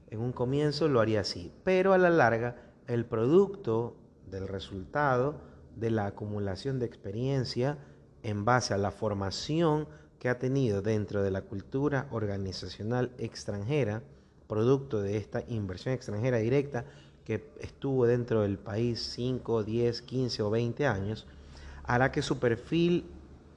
En 0.10 0.20
un 0.20 0.32
comienzo 0.32 0.88
lo 0.88 1.00
haría 1.00 1.22
así, 1.22 1.52
pero 1.64 1.94
a 1.94 1.98
la 1.98 2.10
larga 2.10 2.56
el 2.88 3.06
producto 3.06 3.96
del 4.30 4.48
resultado 4.48 5.42
de 5.76 5.92
la 5.92 6.08
acumulación 6.08 6.80
de 6.80 6.86
experiencia 6.86 7.78
en 8.24 8.46
base 8.46 8.74
a 8.74 8.78
la 8.78 8.92
formación 8.92 9.88
que 10.20 10.30
ha 10.30 10.40
tenido 10.40 10.82
dentro 10.82 11.24
de 11.24 11.32
la 11.32 11.42
cultura 11.42 12.08
organizacional 12.12 13.12
extranjera, 13.18 14.02
producto 14.48 15.02
de 15.02 15.18
esta 15.18 15.44
inversión 15.48 15.94
extranjera 15.94 16.38
directa 16.38 16.86
que 17.26 17.52
estuvo 17.60 18.08
dentro 18.08 18.42
del 18.42 18.58
país 18.58 19.02
5, 19.14 19.64
10, 19.64 20.02
15 20.02 20.44
o 20.44 20.50
20 20.50 20.88
años, 20.88 21.28
hará 21.84 22.12
que 22.12 22.22
su 22.22 22.40
perfil 22.40 23.06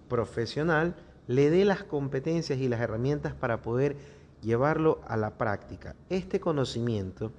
profesional 0.08 0.96
le 1.26 1.50
dé 1.50 1.64
las 1.64 1.84
competencias 1.84 2.58
y 2.58 2.68
las 2.68 2.80
herramientas 2.80 3.34
para 3.34 3.62
poder 3.62 3.96
llevarlo 4.42 5.00
a 5.06 5.16
la 5.16 5.38
práctica. 5.38 5.94
Este 6.08 6.40
conocimiento, 6.40 7.32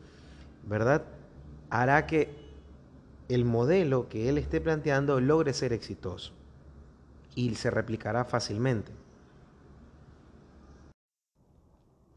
¿verdad? 0.67 1.03
Hará 1.69 2.05
que 2.05 2.29
el 3.29 3.45
modelo 3.45 4.09
que 4.09 4.29
él 4.29 4.37
esté 4.37 4.61
planteando 4.61 5.19
logre 5.21 5.53
ser 5.53 5.73
exitoso 5.73 6.33
y 7.35 7.55
se 7.55 7.71
replicará 7.71 8.25
fácilmente. 8.25 8.91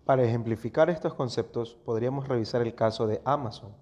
Para 0.04 0.24
ejemplificar 0.24 0.90
estos 0.90 1.14
conceptos, 1.14 1.78
podríamos 1.84 2.28
revisar 2.28 2.60
el 2.62 2.74
caso 2.74 3.06
de 3.06 3.22
Amazon. 3.24 3.72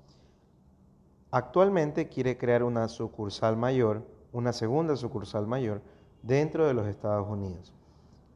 Actualmente 1.33 2.09
quiere 2.09 2.37
crear 2.37 2.63
una 2.63 2.87
sucursal 2.89 3.57
mayor, 3.57 4.07
una 4.33 4.53
segunda 4.53 4.95
sucursal 4.95 5.47
mayor, 5.47 5.81
dentro 6.23 6.67
de 6.67 6.75
los 6.75 6.87
Estados 6.87 7.29
Unidos. 7.29 7.73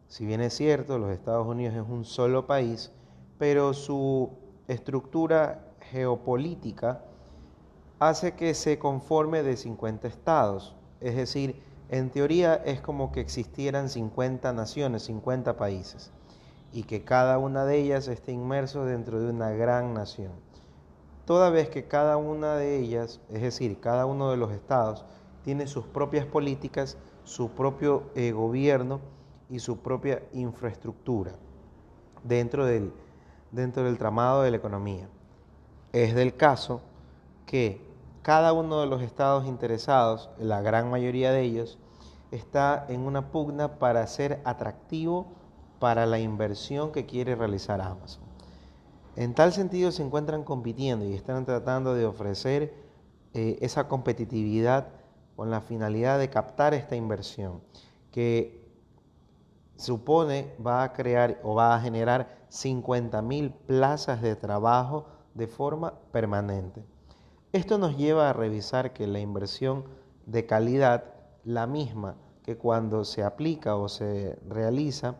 Si 0.08 0.26
bien 0.26 0.40
es 0.40 0.54
cierto, 0.54 0.98
los 0.98 1.10
Estados 1.10 1.46
Unidos 1.46 1.74
es 1.74 1.82
un 1.88 2.04
solo 2.04 2.46
país, 2.46 2.92
pero 3.38 3.74
su 3.74 4.30
estructura 4.68 5.64
geopolítica 5.90 7.02
hace 7.98 8.34
que 8.34 8.54
se 8.54 8.78
conforme 8.78 9.42
de 9.42 9.56
50 9.56 10.06
estados. 10.08 10.74
Es 11.00 11.16
decir, 11.16 11.60
en 11.88 12.10
teoría 12.10 12.54
es 12.54 12.80
como 12.80 13.12
que 13.12 13.20
existieran 13.20 13.88
50 13.88 14.52
naciones, 14.52 15.04
50 15.04 15.56
países, 15.56 16.10
y 16.72 16.82
que 16.82 17.04
cada 17.04 17.38
una 17.38 17.64
de 17.64 17.78
ellas 17.78 18.08
esté 18.08 18.32
inmerso 18.32 18.84
dentro 18.84 19.20
de 19.20 19.30
una 19.30 19.50
gran 19.50 19.94
nación. 19.94 20.32
Toda 21.24 21.50
vez 21.50 21.68
que 21.68 21.86
cada 21.86 22.16
una 22.16 22.56
de 22.56 22.78
ellas, 22.78 23.20
es 23.30 23.42
decir, 23.42 23.80
cada 23.80 24.06
uno 24.06 24.30
de 24.30 24.36
los 24.36 24.52
estados, 24.52 25.04
tiene 25.44 25.66
sus 25.66 25.84
propias 25.86 26.26
políticas, 26.26 26.96
su 27.26 27.50
propio 27.50 28.04
eh, 28.14 28.32
gobierno, 28.32 29.00
y 29.48 29.58
su 29.58 29.78
propia 29.78 30.22
infraestructura 30.32 31.32
dentro 32.24 32.66
del, 32.66 32.92
dentro 33.52 33.84
del 33.84 33.98
tramado 33.98 34.42
de 34.42 34.50
la 34.50 34.56
economía. 34.56 35.08
Es 35.92 36.14
del 36.14 36.36
caso 36.36 36.80
que 37.46 37.80
cada 38.22 38.52
uno 38.52 38.80
de 38.80 38.86
los 38.86 39.02
estados 39.02 39.46
interesados, 39.46 40.30
la 40.38 40.60
gran 40.60 40.90
mayoría 40.90 41.30
de 41.30 41.42
ellos, 41.42 41.78
está 42.32 42.84
en 42.88 43.02
una 43.02 43.30
pugna 43.30 43.78
para 43.78 44.04
ser 44.08 44.40
atractivo 44.44 45.26
para 45.78 46.06
la 46.06 46.18
inversión 46.18 46.90
que 46.90 47.06
quiere 47.06 47.36
realizar 47.36 47.80
Amazon. 47.80 48.24
En 49.14 49.34
tal 49.34 49.52
sentido 49.52 49.92
se 49.92 50.02
encuentran 50.02 50.42
compitiendo 50.42 51.04
y 51.04 51.14
están 51.14 51.46
tratando 51.46 51.94
de 51.94 52.04
ofrecer 52.04 52.74
eh, 53.32 53.58
esa 53.60 53.86
competitividad 53.88 54.88
con 55.36 55.50
la 55.50 55.60
finalidad 55.60 56.18
de 56.18 56.30
captar 56.30 56.74
esta 56.74 56.96
inversión, 56.96 57.60
que 58.10 58.66
supone 59.76 60.54
va 60.66 60.82
a 60.82 60.92
crear 60.92 61.38
o 61.42 61.54
va 61.54 61.74
a 61.74 61.80
generar 61.80 62.46
50 62.48 63.20
mil 63.22 63.50
plazas 63.50 64.22
de 64.22 64.34
trabajo 64.34 65.06
de 65.34 65.46
forma 65.46 65.94
permanente. 66.10 66.84
Esto 67.52 67.78
nos 67.78 67.96
lleva 67.96 68.30
a 68.30 68.32
revisar 68.32 68.92
que 68.92 69.06
la 69.06 69.20
inversión 69.20 69.84
de 70.24 70.46
calidad, 70.46 71.04
la 71.44 71.66
misma 71.66 72.16
que 72.42 72.56
cuando 72.56 73.04
se 73.04 73.22
aplica 73.22 73.76
o 73.76 73.88
se 73.88 74.38
realiza, 74.48 75.16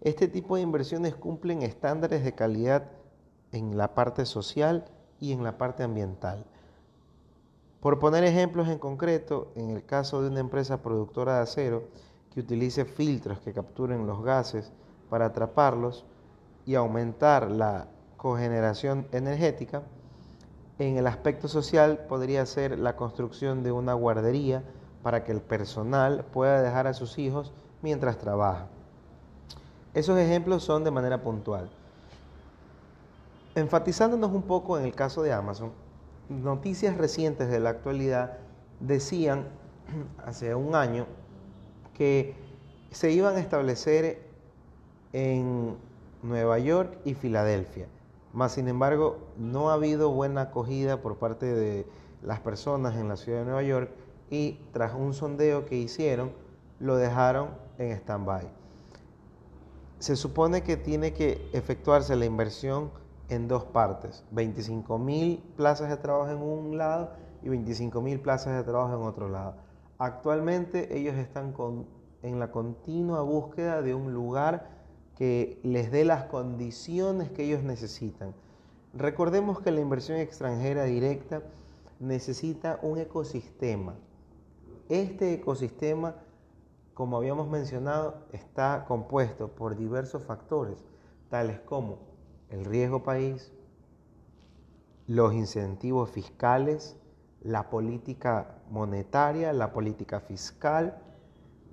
este 0.00 0.26
tipo 0.26 0.56
de 0.56 0.62
inversiones 0.62 1.14
cumplen 1.14 1.62
estándares 1.62 2.24
de 2.24 2.34
calidad 2.34 2.90
en 3.52 3.76
la 3.76 3.94
parte 3.94 4.26
social 4.26 4.86
y 5.20 5.32
en 5.32 5.44
la 5.44 5.58
parte 5.58 5.84
ambiental. 5.84 6.44
Por 7.82 7.98
poner 7.98 8.22
ejemplos 8.22 8.68
en 8.68 8.78
concreto, 8.78 9.50
en 9.56 9.70
el 9.70 9.84
caso 9.84 10.22
de 10.22 10.28
una 10.28 10.38
empresa 10.38 10.82
productora 10.82 11.34
de 11.34 11.42
acero 11.42 11.82
que 12.32 12.38
utilice 12.38 12.84
filtros 12.84 13.40
que 13.40 13.52
capturen 13.52 14.06
los 14.06 14.22
gases 14.22 14.70
para 15.10 15.26
atraparlos 15.26 16.04
y 16.64 16.76
aumentar 16.76 17.50
la 17.50 17.88
cogeneración 18.16 19.08
energética, 19.10 19.82
en 20.78 20.96
el 20.96 21.08
aspecto 21.08 21.48
social 21.48 22.06
podría 22.08 22.46
ser 22.46 22.78
la 22.78 22.94
construcción 22.94 23.64
de 23.64 23.72
una 23.72 23.94
guardería 23.94 24.62
para 25.02 25.24
que 25.24 25.32
el 25.32 25.40
personal 25.40 26.24
pueda 26.32 26.62
dejar 26.62 26.86
a 26.86 26.94
sus 26.94 27.18
hijos 27.18 27.52
mientras 27.82 28.16
trabaja. 28.16 28.68
Esos 29.92 30.16
ejemplos 30.20 30.62
son 30.62 30.84
de 30.84 30.92
manera 30.92 31.20
puntual. 31.20 31.68
Enfatizándonos 33.56 34.30
un 34.30 34.42
poco 34.42 34.78
en 34.78 34.84
el 34.84 34.94
caso 34.94 35.20
de 35.22 35.32
Amazon, 35.32 35.72
noticias 36.28 36.96
recientes 36.96 37.48
de 37.48 37.60
la 37.60 37.70
actualidad 37.70 38.38
decían 38.80 39.46
hace 40.24 40.54
un 40.54 40.74
año 40.74 41.06
que 41.94 42.34
se 42.90 43.10
iban 43.10 43.36
a 43.36 43.40
establecer 43.40 44.22
en 45.12 45.76
Nueva 46.22 46.58
York 46.58 46.98
y 47.04 47.14
Filadelfia. 47.14 47.86
Más 48.32 48.52
sin 48.52 48.68
embargo, 48.68 49.18
no 49.36 49.70
ha 49.70 49.74
habido 49.74 50.10
buena 50.10 50.42
acogida 50.42 51.02
por 51.02 51.16
parte 51.16 51.46
de 51.46 51.86
las 52.22 52.40
personas 52.40 52.96
en 52.96 53.08
la 53.08 53.16
ciudad 53.16 53.40
de 53.40 53.44
Nueva 53.44 53.62
York 53.62 53.90
y 54.30 54.58
tras 54.72 54.94
un 54.94 55.12
sondeo 55.12 55.66
que 55.66 55.76
hicieron, 55.76 56.32
lo 56.80 56.96
dejaron 56.96 57.50
en 57.78 57.92
stand-by. 57.92 58.48
Se 59.98 60.16
supone 60.16 60.62
que 60.62 60.76
tiene 60.76 61.12
que 61.12 61.48
efectuarse 61.52 62.16
la 62.16 62.24
inversión 62.24 62.90
en 63.34 63.48
dos 63.48 63.64
partes, 63.64 64.24
25 64.30 64.98
mil 64.98 65.42
plazas 65.56 65.88
de 65.88 65.96
trabajo 65.96 66.30
en 66.30 66.42
un 66.42 66.76
lado 66.76 67.10
y 67.42 67.48
25 67.48 68.00
mil 68.02 68.20
plazas 68.20 68.56
de 68.56 68.62
trabajo 68.62 68.94
en 68.94 69.02
otro 69.02 69.28
lado. 69.28 69.54
Actualmente 69.98 70.96
ellos 70.98 71.16
están 71.16 71.54
en 72.22 72.38
la 72.38 72.50
continua 72.50 73.22
búsqueda 73.22 73.80
de 73.80 73.94
un 73.94 74.12
lugar 74.12 74.68
que 75.16 75.60
les 75.62 75.90
dé 75.90 76.04
las 76.04 76.24
condiciones 76.24 77.30
que 77.30 77.44
ellos 77.44 77.62
necesitan. 77.62 78.34
Recordemos 78.92 79.60
que 79.60 79.70
la 79.70 79.80
inversión 79.80 80.18
extranjera 80.18 80.84
directa 80.84 81.42
necesita 82.00 82.78
un 82.82 82.98
ecosistema. 82.98 83.94
Este 84.88 85.32
ecosistema, 85.32 86.16
como 86.92 87.16
habíamos 87.16 87.48
mencionado, 87.48 88.26
está 88.32 88.84
compuesto 88.86 89.48
por 89.48 89.76
diversos 89.76 90.22
factores, 90.22 90.84
tales 91.30 91.60
como 91.60 92.11
el 92.52 92.64
riesgo 92.64 93.02
país, 93.02 93.50
los 95.06 95.34
incentivos 95.34 96.10
fiscales, 96.10 96.96
la 97.42 97.70
política 97.70 98.58
monetaria, 98.70 99.52
la 99.52 99.72
política 99.72 100.20
fiscal, 100.20 100.98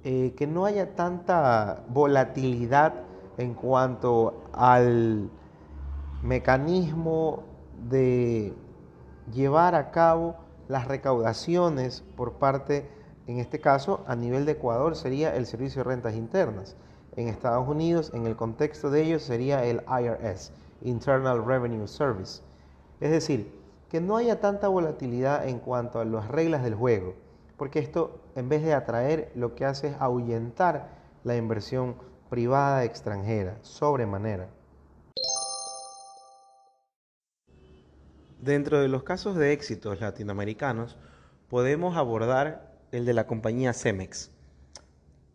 eh, 0.04 0.34
que 0.36 0.48
no 0.48 0.66
haya 0.66 0.96
tanta 0.96 1.84
volatilidad 1.90 2.94
en 3.38 3.54
cuanto 3.54 4.44
al 4.54 5.30
mecanismo 6.24 7.44
de 7.90 8.54
llevar 9.34 9.76
a 9.76 9.92
cabo 9.92 10.36
las 10.68 10.88
recaudaciones 10.88 12.04
por 12.16 12.34
parte, 12.34 12.90
en 13.28 13.40
este 13.40 13.60
caso, 13.60 14.04
a 14.08 14.16
nivel 14.16 14.46
de 14.46 14.54
Ecuador, 14.54 14.96
sería 14.96 15.36
el 15.36 15.46
Servicio 15.46 15.84
de 15.84 15.90
Rentas 15.90 16.16
Internas. 16.16 16.76
En 17.15 17.28
Estados 17.28 17.68
Unidos, 17.68 18.12
en 18.13 18.26
el 18.26 18.36
contexto 18.36 18.89
de 18.89 19.04
ellos, 19.04 19.24
sería 19.24 19.63
el 19.65 19.84
IRS, 19.88 20.52
Internal 20.82 21.46
Revenue 21.46 21.88
Service. 21.88 22.42
Es 23.00 23.12
decir, 23.12 23.54
que 23.89 24.02
no 24.02 24.18
haya 24.18 24.39
tanta 24.39 24.68
volatilidad 24.68 25.48
en 25.48 25.60
cuanto 25.60 26.00
a 26.00 26.06
las 26.06 26.28
reglas 26.28 26.63
del 26.63 26.76
juego, 26.76 27.15
porque 27.58 27.80
esto 27.80 28.22
en 28.36 28.50
vez 28.50 28.63
de 28.63 28.74
atraer 28.74 29.32
lo 29.36 29.56
que 29.56 29.65
hace 29.65 29.88
es 29.88 29.96
ahuyentar 30.00 30.89
la 31.24 31.36
inversión 31.36 31.96
privada 32.30 32.84
extranjera 32.84 33.58
sobremanera. 33.63 34.50
Dentro 38.39 38.80
de 38.80 38.88
los 38.88 39.04
casos 39.04 39.36
de 39.36 39.52
éxitos 39.52 40.00
latinoamericanos 40.00 40.98
podemos 41.50 41.98
abordar 41.98 42.78
el 42.92 43.06
de 43.06 43.13
la 43.13 43.28
compañía 43.28 43.74
Cemex. 43.74 44.32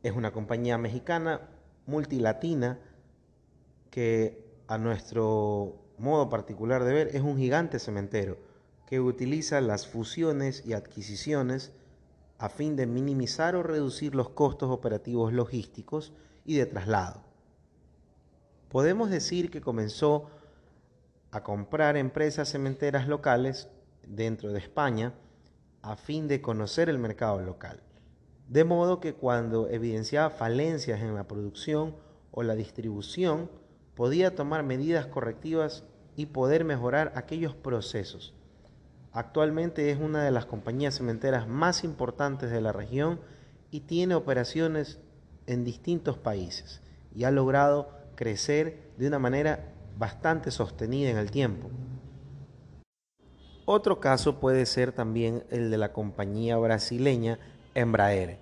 Es 0.02 0.12
una 0.12 0.33
compañía 0.33 0.78
mexicana 0.78 1.42
multilatina 1.87 2.78
que 3.90 4.43
a 4.66 4.79
nuestro 4.79 5.77
modo 5.98 6.29
particular 6.29 6.85
de 6.85 6.92
ver, 6.92 7.09
es 7.09 7.22
un 7.22 7.37
gigante 7.37 7.79
cementero 7.79 8.38
que 8.87 9.00
utiliza 9.00 9.61
las 9.61 9.87
fusiones 9.87 10.64
y 10.66 10.72
adquisiciones 10.72 11.72
a 12.38 12.48
fin 12.48 12.77
de 12.77 12.87
minimizar 12.87 13.57
o 13.57 13.62
reducir 13.62 14.14
los 14.14 14.31
costos 14.31 14.70
operativos 14.70 15.33
logísticos 15.33 16.12
y 16.44 16.57
de 16.57 16.66
traslado. 16.66 17.22
Podemos 18.68 19.09
decir 19.11 19.50
que 19.50 19.61
comenzó 19.61 20.27
a 21.31 21.42
comprar 21.42 21.96
empresas 21.96 22.48
cementeras 22.48 23.09
locales 23.09 23.68
dentro 24.07 24.53
de 24.53 24.59
España 24.59 25.14
a 25.83 25.96
fin 25.96 26.29
de 26.29 26.40
conocer 26.40 26.88
el 26.88 26.98
mercado 26.98 27.40
local. 27.40 27.83
De 28.48 28.64
modo 28.64 29.00
que 29.00 29.14
cuando 29.14 29.68
evidenciaba 29.68 30.31
falencias 30.31 31.00
en 31.00 31.14
la 31.14 31.27
producción 31.27 31.96
o 32.31 32.42
la 32.42 32.55
distribución, 32.55 33.50
podía 33.94 34.35
tomar 34.35 34.62
medidas 34.62 35.07
correctivas 35.07 35.85
y 36.16 36.26
poder 36.26 36.64
mejorar 36.64 37.12
aquellos 37.16 37.54
procesos. 37.54 38.35
Actualmente 39.12 39.90
es 39.90 39.98
una 39.98 40.24
de 40.24 40.30
las 40.30 40.46
compañías 40.46 40.96
cementeras 40.96 41.46
más 41.46 41.85
importantes 41.85 42.50
de 42.50 42.61
la 42.61 42.72
región 42.72 43.20
y 43.70 43.80
tiene 43.80 44.14
operaciones 44.14 44.98
en 45.46 45.64
distintos 45.64 46.18
países 46.18 46.83
y 47.14 47.24
ha 47.24 47.30
logrado 47.30 47.90
crecer 48.16 48.90
de 48.98 49.09
una 49.09 49.18
manera 49.18 49.72
bastante 49.96 50.50
sostenida 50.50 51.11
en 51.11 51.18
el 51.18 51.30
tiempo. 51.30 51.70
Otro 53.66 54.00
caso 54.00 54.40
puede 54.40 54.66
ser 54.66 54.92
también 54.92 55.44
el 55.50 55.70
de 55.70 55.78
la 55.78 55.92
compañía 55.92 56.57
brasileña 56.57 57.38
Embraer, 57.74 58.38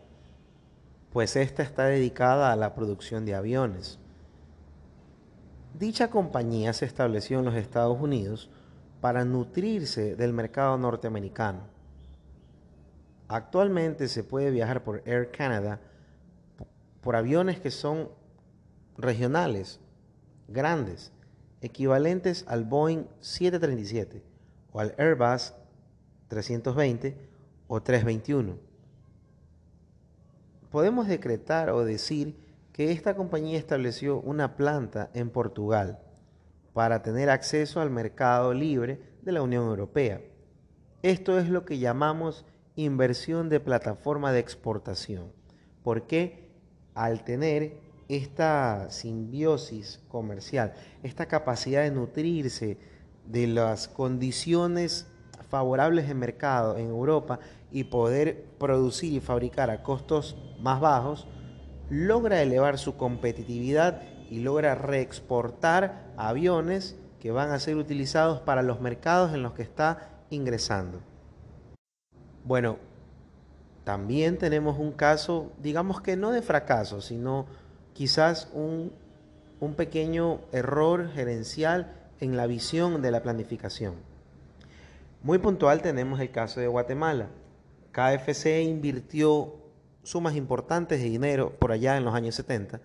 pues 1.13 1.37
esta 1.37 1.63
está 1.63 1.85
dedicada 1.85 2.53
a 2.53 2.57
la 2.57 2.75
producción 2.75 3.25
de 3.25 3.35
aviones. 3.35 3.99
Dicha 5.79 6.11
compañía 6.11 6.73
se 6.73 6.85
estableció 6.85 7.39
en 7.39 7.47
los 7.47 7.55
Estados 7.55 7.99
Unidos 8.01 8.51
para 9.01 9.25
nutrirse 9.25 10.15
del 10.17 10.33
mercado 10.33 10.77
norteamericano. 10.79 11.61
Actualmente 13.29 14.09
se 14.09 14.23
puede 14.23 14.51
viajar 14.51 14.85
por 14.85 15.03
Air 15.07 15.31
Canada 15.31 15.81
por 17.01 17.17
aviones 17.17 17.59
que 17.59 17.71
son 17.71 18.11
regionales, 18.99 19.81
grandes, 20.49 21.11
equivalentes 21.63 22.45
al 22.47 22.65
Boeing 22.65 23.07
737 23.21 24.23
o 24.73 24.81
al 24.81 24.95
Airbus 24.99 25.55
320 26.29 27.17
o 27.69 27.83
321. 27.83 28.57
Podemos 30.71 31.09
decretar 31.09 31.71
o 31.71 31.85
decir 31.85 32.37
que 32.73 32.91
esta 32.91 33.15
compañía 33.15 33.59
estableció 33.59 34.21
una 34.21 34.57
planta 34.57 35.11
en 35.15 35.31
Portugal 35.31 35.99
para 36.73 37.03
tener 37.03 37.29
acceso 37.29 37.81
al 37.81 37.91
mercado 37.91 38.55
libre 38.55 39.01
de 39.23 39.33
la 39.33 39.43
Unión 39.43 39.67
Europea. 39.67 40.21
Esto 41.03 41.39
es 41.39 41.49
lo 41.49 41.65
que 41.65 41.79
llamamos 41.79 42.47
inversión 42.77 43.49
de 43.49 43.61
plataforma 43.61 44.33
de 44.33 44.41
exportación, 44.41 45.33
porque 45.83 46.51
al 46.95 47.25
tener 47.25 47.77
esta 48.09 48.91
simbiosis 48.91 50.01
comercial, 50.09 50.75
esta 51.03 51.27
capacidad 51.27 51.83
de 51.83 51.91
nutrirse 51.91 52.79
de 53.27 53.47
las 53.47 53.89
condiciones 53.89 55.07
favorables 55.49 56.09
de 56.09 56.15
mercado 56.15 56.79
en 56.79 56.87
Europa 56.87 57.39
y 57.71 57.85
poder 57.85 58.45
producir 58.59 59.13
y 59.13 59.21
fabricar 59.21 59.71
a 59.71 59.83
costos 59.83 60.37
más 60.61 60.81
bajos, 60.81 61.27
logra 61.91 62.43
elevar 62.43 62.79
su 62.79 62.97
competitividad 62.97 64.03
y 64.31 64.41
logra 64.41 64.75
reexportar 64.75 66.07
aviones 66.17 66.97
que 67.21 67.31
van 67.31 67.51
a 67.51 67.61
ser 67.61 67.77
utilizados 67.77 68.41
para 68.41 68.63
los 68.63 68.81
mercados 68.81 69.35
en 69.35 69.43
los 69.43 69.53
que 69.53 69.63
está 69.63 70.11
ingresando. 70.31 71.01
Bueno, 72.45 72.79
también 73.85 74.39
tenemos 74.39 74.79
un 74.79 74.93
caso, 74.93 75.53
digamos 75.63 76.01
que 76.01 76.17
no 76.17 76.31
de 76.31 76.43
fracaso, 76.43 77.01
sino 77.01 77.47
quizás 77.93 78.49
un, 78.53 78.93
un 79.61 79.75
pequeño 79.75 80.41
error 80.51 81.11
gerencial 81.13 81.93
en 82.21 82.37
la 82.37 82.47
visión 82.47 83.03
de 83.03 83.11
la 83.11 83.23
planificación. 83.23 83.95
Muy 85.23 85.39
puntual 85.39 85.83
tenemos 85.83 86.19
el 86.21 86.31
caso 86.31 86.59
de 86.59 86.67
Guatemala. 86.67 87.29
KFC 87.93 88.63
invirtió 88.63 89.62
sumas 90.03 90.37
importantes 90.37 91.01
de 91.01 91.09
dinero 91.09 91.59
por 91.59 91.73
allá 91.73 91.97
en 91.97 92.05
los 92.05 92.15
años 92.15 92.35
70, 92.35 92.81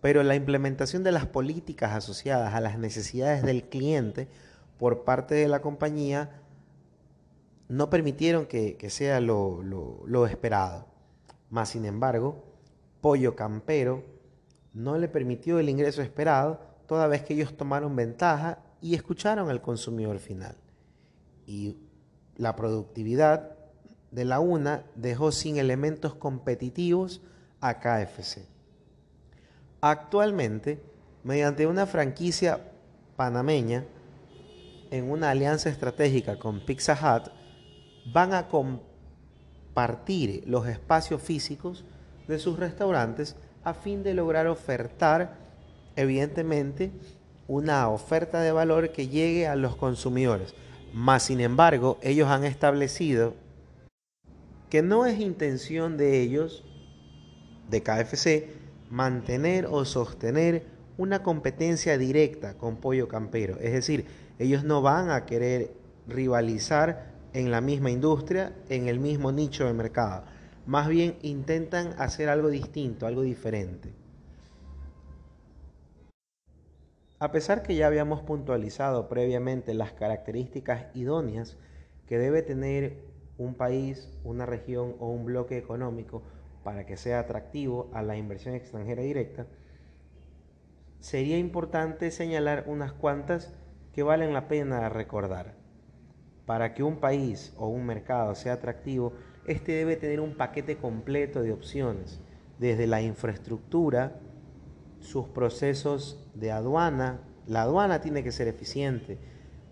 pero 0.00 0.22
la 0.22 0.34
implementación 0.34 1.02
de 1.02 1.12
las 1.12 1.26
políticas 1.26 1.92
asociadas 1.92 2.54
a 2.54 2.60
las 2.60 2.78
necesidades 2.78 3.42
del 3.42 3.64
cliente 3.64 4.28
por 4.78 5.04
parte 5.04 5.34
de 5.34 5.48
la 5.48 5.60
compañía 5.60 6.40
no 7.68 7.90
permitieron 7.90 8.46
que, 8.46 8.76
sea 8.90 9.20
lo, 9.20 9.62
lo 9.62 10.26
esperado. 10.26 10.86
Más 11.50 11.70
sin 11.70 11.84
embargo, 11.84 12.44
Pollo 13.00 13.36
Campero 13.36 14.04
no 14.72 14.98
le 14.98 15.08
permitió 15.08 15.58
el 15.58 15.68
ingreso 15.68 16.02
esperado 16.02 16.60
toda 16.86 17.06
vez 17.06 17.22
que 17.22 17.34
ellos 17.34 17.56
tomaron 17.56 17.94
ventaja 17.94 18.58
y 18.80 18.94
escucharon 18.94 19.50
al 19.50 19.60
consumidor 19.60 20.18
final. 20.18 20.56
Y 21.46 21.76
la 22.36 22.56
productividad 22.56 23.56
de 24.10 24.24
la 24.24 24.40
UNA 24.40 24.84
dejó 24.94 25.32
sin 25.32 25.56
elementos 25.56 26.14
competitivos 26.14 27.20
a 27.60 27.80
KFC. 27.80 28.46
Actualmente, 29.80 30.82
mediante 31.24 31.66
una 31.66 31.86
franquicia 31.86 32.60
panameña, 33.16 33.84
en 34.90 35.10
una 35.10 35.30
alianza 35.30 35.68
estratégica 35.68 36.38
con 36.38 36.60
Pizza 36.60 36.94
Hut, 36.94 37.30
van 38.12 38.34
a 38.34 38.48
compartir 38.48 40.42
los 40.46 40.66
espacios 40.66 41.22
físicos 41.22 41.84
de 42.26 42.38
sus 42.38 42.58
restaurantes 42.58 43.36
a 43.62 43.74
fin 43.74 44.02
de 44.02 44.14
lograr 44.14 44.46
ofertar, 44.46 45.36
evidentemente, 45.96 46.90
una 47.46 47.88
oferta 47.88 48.40
de 48.40 48.52
valor 48.52 48.92
que 48.92 49.08
llegue 49.08 49.46
a 49.46 49.56
los 49.56 49.76
consumidores. 49.76 50.54
Más 50.92 51.24
sin 51.24 51.40
embargo, 51.40 51.98
ellos 52.02 52.28
han 52.28 52.44
establecido 52.44 53.34
que 54.70 54.82
no 54.82 55.04
es 55.04 55.18
intención 55.18 55.96
de 55.96 56.20
ellos, 56.20 56.64
de 57.68 57.82
KFC, 57.82 58.48
mantener 58.88 59.66
o 59.66 59.84
sostener 59.84 60.64
una 60.96 61.22
competencia 61.22 61.98
directa 61.98 62.54
con 62.54 62.76
Pollo 62.76 63.08
Campero. 63.08 63.58
Es 63.60 63.72
decir, 63.72 64.06
ellos 64.38 64.64
no 64.64 64.80
van 64.80 65.10
a 65.10 65.26
querer 65.26 65.72
rivalizar 66.06 67.10
en 67.32 67.50
la 67.50 67.60
misma 67.60 67.90
industria, 67.90 68.54
en 68.68 68.88
el 68.88 69.00
mismo 69.00 69.32
nicho 69.32 69.66
de 69.66 69.72
mercado. 69.72 70.24
Más 70.66 70.88
bien 70.88 71.16
intentan 71.22 71.94
hacer 71.98 72.28
algo 72.28 72.48
distinto, 72.48 73.06
algo 73.06 73.22
diferente. 73.22 73.90
A 77.18 77.32
pesar 77.32 77.62
que 77.62 77.74
ya 77.74 77.86
habíamos 77.86 78.22
puntualizado 78.22 79.08
previamente 79.08 79.74
las 79.74 79.92
características 79.92 80.86
idóneas 80.94 81.56
que 82.06 82.18
debe 82.18 82.42
tener 82.42 83.09
un 83.40 83.54
país, 83.54 84.12
una 84.22 84.44
región 84.44 84.94
o 85.00 85.08
un 85.08 85.24
bloque 85.24 85.56
económico 85.56 86.22
para 86.62 86.84
que 86.84 86.98
sea 86.98 87.20
atractivo 87.20 87.90
a 87.94 88.02
la 88.02 88.16
inversión 88.16 88.54
extranjera 88.54 89.02
directa, 89.02 89.46
sería 91.00 91.38
importante 91.38 92.10
señalar 92.10 92.64
unas 92.66 92.92
cuantas 92.92 93.50
que 93.94 94.02
valen 94.02 94.34
la 94.34 94.46
pena 94.46 94.90
recordar. 94.90 95.54
Para 96.44 96.74
que 96.74 96.82
un 96.82 96.96
país 97.00 97.54
o 97.56 97.68
un 97.68 97.86
mercado 97.86 98.34
sea 98.34 98.54
atractivo, 98.54 99.14
este 99.46 99.72
debe 99.72 99.96
tener 99.96 100.20
un 100.20 100.36
paquete 100.36 100.76
completo 100.76 101.40
de 101.40 101.52
opciones, 101.52 102.20
desde 102.58 102.86
la 102.86 103.00
infraestructura, 103.00 104.20
sus 104.98 105.28
procesos 105.28 106.30
de 106.34 106.52
aduana. 106.52 107.22
La 107.46 107.62
aduana 107.62 108.02
tiene 108.02 108.22
que 108.22 108.32
ser 108.32 108.48
eficiente, 108.48 109.16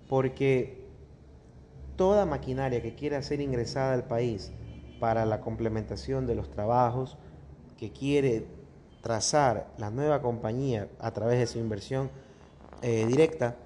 porque 0.09 0.88
toda 1.99 2.25
maquinaria 2.25 2.81
que 2.81 2.95
quiera 2.95 3.21
ser 3.21 3.43
ingresada 3.43 3.93
al 3.93 4.05
país 4.05 4.53
para 5.01 5.27
la 5.27 5.43
complementación 5.43 6.27
de 6.27 6.37
los 6.37 6.51
trabajos 6.51 7.19
que 7.77 7.93
quiere 7.93 8.47
trazar 9.03 9.67
la 9.77 9.91
nueva 9.91 10.23
compañía 10.23 10.89
a 10.99 11.11
través 11.11 11.39
de 11.39 11.47
su 11.47 11.59
inversión 11.59 12.11
eh, 12.83 13.05
directa, 13.07 13.57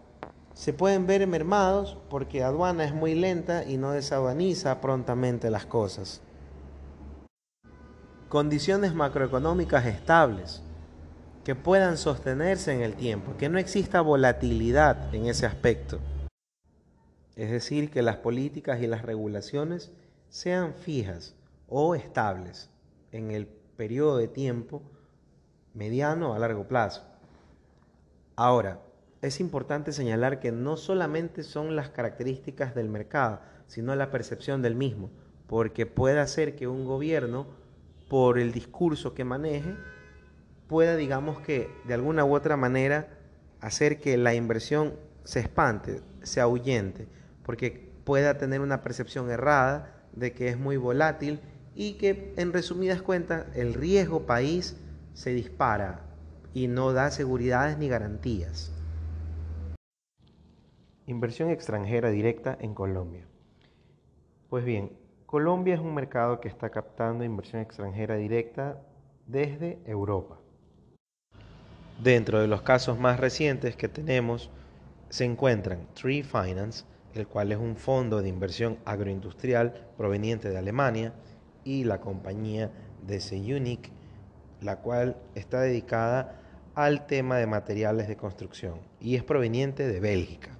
se 0.54 0.72
pueden 0.72 1.06
ver 1.06 1.26
mermados 1.26 1.98
porque 2.10 2.42
aduana 2.42 2.84
es 2.84 2.94
muy 2.94 3.14
lenta 3.14 3.64
y 3.64 3.76
no 3.76 3.92
desaduaniza 3.92 4.80
prontamente 4.80 5.50
las 5.50 5.66
cosas. 5.66 6.20
Condiciones 8.28 8.94
macroeconómicas 8.94 9.84
estables 9.86 10.62
que 11.44 11.54
puedan 11.54 11.98
sostenerse 11.98 12.72
en 12.72 12.80
el 12.80 12.94
tiempo, 12.94 13.36
que 13.36 13.48
no 13.48 13.58
exista 13.58 14.00
volatilidad 14.00 15.14
en 15.14 15.26
ese 15.26 15.44
aspecto. 15.44 15.98
Es 17.36 17.50
decir, 17.50 17.90
que 17.90 18.02
las 18.02 18.16
políticas 18.16 18.82
y 18.82 18.86
las 18.86 19.02
regulaciones 19.02 19.90
sean 20.28 20.74
fijas 20.74 21.34
o 21.68 21.94
estables 21.94 22.70
en 23.10 23.30
el 23.30 23.46
periodo 23.46 24.18
de 24.18 24.28
tiempo 24.28 24.82
mediano 25.74 26.34
a 26.34 26.38
largo 26.38 26.68
plazo. 26.68 27.02
Ahora, 28.36 28.80
es 29.22 29.40
importante 29.40 29.92
señalar 29.92 30.40
que 30.40 30.52
no 30.52 30.76
solamente 30.76 31.42
son 31.42 31.76
las 31.76 31.90
características 31.90 32.74
del 32.74 32.88
mercado, 32.88 33.40
sino 33.66 33.94
la 33.94 34.10
percepción 34.10 34.62
del 34.62 34.74
mismo, 34.74 35.10
porque 35.46 35.86
puede 35.86 36.18
hacer 36.18 36.56
que 36.56 36.66
un 36.66 36.84
gobierno, 36.84 37.46
por 38.08 38.38
el 38.38 38.52
discurso 38.52 39.14
que 39.14 39.24
maneje, 39.24 39.74
pueda, 40.66 40.96
digamos 40.96 41.40
que, 41.40 41.70
de 41.86 41.94
alguna 41.94 42.24
u 42.24 42.34
otra 42.34 42.56
manera, 42.56 43.08
hacer 43.60 44.00
que 44.00 44.16
la 44.16 44.34
inversión 44.34 44.94
se 45.24 45.40
espante, 45.40 46.00
se 46.22 46.40
ahuyente, 46.40 47.06
porque 47.44 47.90
pueda 48.04 48.38
tener 48.38 48.60
una 48.60 48.82
percepción 48.82 49.30
errada 49.30 50.02
de 50.12 50.32
que 50.32 50.48
es 50.48 50.58
muy 50.58 50.76
volátil 50.76 51.40
y 51.74 51.94
que, 51.94 52.34
en 52.36 52.52
resumidas 52.52 53.02
cuentas, 53.02 53.46
el 53.54 53.74
riesgo 53.74 54.26
país 54.26 54.76
se 55.14 55.30
dispara 55.30 56.04
y 56.54 56.68
no 56.68 56.92
da 56.92 57.10
seguridades 57.10 57.78
ni 57.78 57.88
garantías. 57.88 58.72
Inversión 61.06 61.50
extranjera 61.50 62.10
directa 62.10 62.56
en 62.60 62.74
Colombia. 62.74 63.26
Pues 64.48 64.64
bien, 64.64 64.92
Colombia 65.26 65.74
es 65.74 65.80
un 65.80 65.94
mercado 65.94 66.40
que 66.40 66.48
está 66.48 66.70
captando 66.70 67.24
inversión 67.24 67.62
extranjera 67.62 68.16
directa 68.16 68.80
desde 69.26 69.78
Europa. 69.86 70.38
Dentro 72.02 72.40
de 72.40 72.48
los 72.48 72.62
casos 72.62 72.98
más 72.98 73.18
recientes 73.18 73.76
que 73.76 73.88
tenemos 73.88 74.50
se 75.08 75.24
encuentran 75.24 75.86
Tree 75.94 76.22
Finance, 76.22 76.84
el 77.14 77.26
cual 77.26 77.52
es 77.52 77.58
un 77.58 77.76
fondo 77.76 78.22
de 78.22 78.28
inversión 78.28 78.78
agroindustrial 78.84 79.74
proveniente 79.96 80.50
de 80.50 80.58
Alemania, 80.58 81.12
y 81.64 81.84
la 81.84 82.00
compañía 82.00 82.70
Unique, 83.30 83.90
la 84.60 84.76
cual 84.76 85.16
está 85.34 85.60
dedicada 85.60 86.40
al 86.74 87.06
tema 87.06 87.36
de 87.36 87.46
materiales 87.46 88.08
de 88.08 88.16
construcción 88.16 88.78
y 89.00 89.16
es 89.16 89.24
proveniente 89.24 89.86
de 89.86 90.00
Bélgica. 90.00 90.56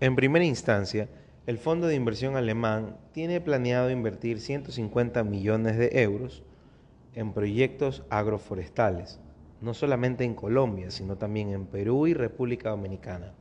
En 0.00 0.16
primera 0.16 0.44
instancia, 0.44 1.08
el 1.46 1.58
fondo 1.58 1.86
de 1.86 1.94
inversión 1.94 2.36
alemán 2.36 2.96
tiene 3.12 3.40
planeado 3.40 3.90
invertir 3.90 4.40
150 4.40 5.22
millones 5.24 5.76
de 5.76 6.02
euros 6.02 6.42
en 7.14 7.32
proyectos 7.32 8.04
agroforestales, 8.10 9.20
no 9.60 9.74
solamente 9.74 10.24
en 10.24 10.34
Colombia, 10.34 10.90
sino 10.90 11.16
también 11.16 11.50
en 11.50 11.66
Perú 11.66 12.06
y 12.06 12.14
República 12.14 12.70
Dominicana, 12.70 13.34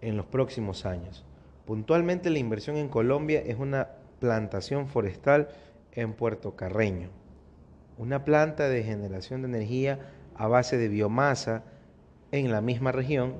en 0.00 0.16
los 0.16 0.26
próximos 0.26 0.86
años. 0.86 1.24
Puntualmente 1.66 2.30
la 2.30 2.38
inversión 2.38 2.76
en 2.76 2.88
Colombia 2.88 3.42
es 3.44 3.58
una 3.58 3.88
plantación 4.18 4.88
forestal 4.88 5.48
en 5.92 6.12
Puerto 6.12 6.56
Carreño, 6.56 7.10
una 7.98 8.24
planta 8.24 8.68
de 8.68 8.82
generación 8.82 9.42
de 9.42 9.48
energía 9.48 9.98
a 10.34 10.46
base 10.46 10.78
de 10.78 10.88
biomasa 10.88 11.64
en 12.32 12.50
la 12.50 12.60
misma 12.60 12.92
región 12.92 13.34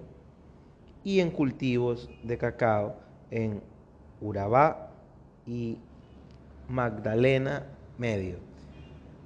y 1.04 1.20
en 1.20 1.30
cultivos 1.30 2.10
de 2.22 2.38
cacao 2.38 2.96
en 3.30 3.62
Urabá 4.20 4.90
y 5.46 5.78
Magdalena 6.68 7.66
Medio. 7.98 8.36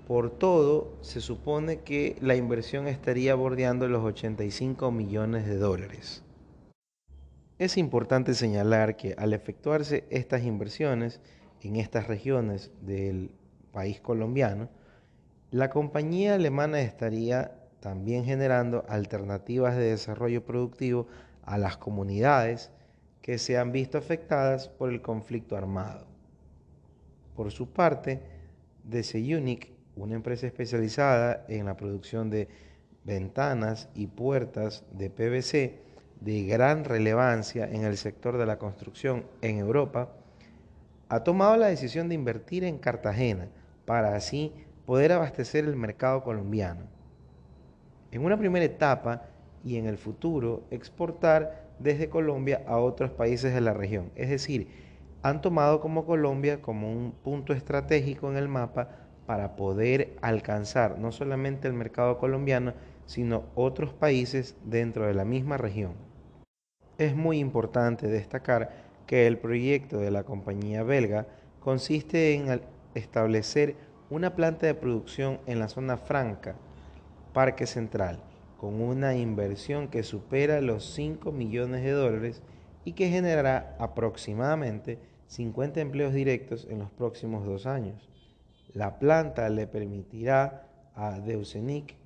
Por 0.06 0.30
todo, 0.30 0.92
se 1.00 1.20
supone 1.20 1.80
que 1.80 2.16
la 2.20 2.36
inversión 2.36 2.86
estaría 2.86 3.34
bordeando 3.34 3.88
los 3.88 4.04
85 4.04 4.90
millones 4.90 5.46
de 5.46 5.56
dólares. 5.56 6.23
Es 7.64 7.78
importante 7.78 8.34
señalar 8.34 8.94
que 8.94 9.14
al 9.16 9.32
efectuarse 9.32 10.04
estas 10.10 10.42
inversiones 10.42 11.22
en 11.62 11.76
estas 11.76 12.08
regiones 12.08 12.70
del 12.82 13.30
país 13.72 14.02
colombiano, 14.02 14.68
la 15.50 15.70
compañía 15.70 16.34
alemana 16.34 16.82
estaría 16.82 17.52
también 17.80 18.26
generando 18.26 18.84
alternativas 18.86 19.76
de 19.76 19.84
desarrollo 19.84 20.44
productivo 20.44 21.06
a 21.42 21.56
las 21.56 21.78
comunidades 21.78 22.70
que 23.22 23.38
se 23.38 23.56
han 23.56 23.72
visto 23.72 23.96
afectadas 23.96 24.68
por 24.68 24.90
el 24.90 25.00
conflicto 25.00 25.56
armado. 25.56 26.06
Por 27.34 27.50
su 27.50 27.72
parte, 27.72 28.20
DC 28.82 29.16
Unique, 29.38 29.74
una 29.96 30.16
empresa 30.16 30.46
especializada 30.46 31.46
en 31.48 31.64
la 31.64 31.78
producción 31.78 32.28
de 32.28 32.46
ventanas 33.04 33.88
y 33.94 34.06
puertas 34.06 34.84
de 34.92 35.08
PVC, 35.08 35.83
de 36.24 36.44
gran 36.44 36.84
relevancia 36.84 37.66
en 37.70 37.84
el 37.84 37.98
sector 37.98 38.38
de 38.38 38.46
la 38.46 38.58
construcción 38.58 39.24
en 39.42 39.58
Europa, 39.58 40.08
ha 41.10 41.22
tomado 41.22 41.56
la 41.58 41.66
decisión 41.66 42.08
de 42.08 42.14
invertir 42.14 42.64
en 42.64 42.78
Cartagena 42.78 43.48
para 43.84 44.16
así 44.16 44.52
poder 44.86 45.12
abastecer 45.12 45.66
el 45.66 45.76
mercado 45.76 46.22
colombiano. 46.22 46.86
En 48.10 48.24
una 48.24 48.38
primera 48.38 48.64
etapa 48.64 49.22
y 49.62 49.76
en 49.76 49.86
el 49.86 49.98
futuro 49.98 50.64
exportar 50.70 51.68
desde 51.78 52.08
Colombia 52.08 52.62
a 52.66 52.78
otros 52.78 53.10
países 53.10 53.52
de 53.52 53.60
la 53.60 53.74
región. 53.74 54.10
Es 54.14 54.30
decir, 54.30 54.68
han 55.22 55.42
tomado 55.42 55.80
como 55.80 56.06
Colombia 56.06 56.62
como 56.62 56.90
un 56.90 57.12
punto 57.12 57.52
estratégico 57.52 58.30
en 58.30 58.38
el 58.38 58.48
mapa 58.48 58.88
para 59.26 59.56
poder 59.56 60.16
alcanzar 60.22 60.98
no 60.98 61.12
solamente 61.12 61.68
el 61.68 61.74
mercado 61.74 62.16
colombiano, 62.16 62.72
sino 63.04 63.44
otros 63.54 63.92
países 63.92 64.56
dentro 64.64 65.06
de 65.06 65.14
la 65.14 65.26
misma 65.26 65.58
región. 65.58 66.13
Es 66.96 67.16
muy 67.16 67.40
importante 67.40 68.06
destacar 68.06 68.70
que 69.06 69.26
el 69.26 69.38
proyecto 69.38 69.98
de 69.98 70.12
la 70.12 70.22
compañía 70.22 70.84
belga 70.84 71.26
consiste 71.58 72.34
en 72.34 72.60
establecer 72.94 73.74
una 74.10 74.36
planta 74.36 74.66
de 74.66 74.74
producción 74.74 75.40
en 75.46 75.58
la 75.58 75.68
zona 75.68 75.96
franca, 75.96 76.54
Parque 77.32 77.66
Central, 77.66 78.20
con 78.58 78.80
una 78.80 79.16
inversión 79.16 79.88
que 79.88 80.04
supera 80.04 80.60
los 80.60 80.94
5 80.94 81.32
millones 81.32 81.82
de 81.82 81.90
dólares 81.90 82.42
y 82.84 82.92
que 82.92 83.08
generará 83.08 83.74
aproximadamente 83.80 85.00
50 85.26 85.80
empleos 85.80 86.14
directos 86.14 86.64
en 86.70 86.78
los 86.78 86.90
próximos 86.92 87.44
dos 87.44 87.66
años. 87.66 88.08
La 88.72 89.00
planta 89.00 89.48
le 89.48 89.66
permitirá 89.66 90.68
a 90.94 91.18
Deusenic 91.18 91.96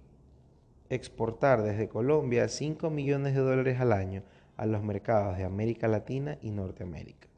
exportar 0.89 1.63
desde 1.63 1.89
Colombia 1.89 2.49
5 2.49 2.89
millones 2.89 3.35
de 3.35 3.41
dólares 3.41 3.81
al 3.81 3.93
año 3.93 4.23
a 4.59 4.67
los 4.67 4.83
mercados 4.83 5.39
de 5.39 5.45
América 5.45 5.89
Latina 5.89 6.37
y 6.43 6.51
Norteamérica. 6.51 7.29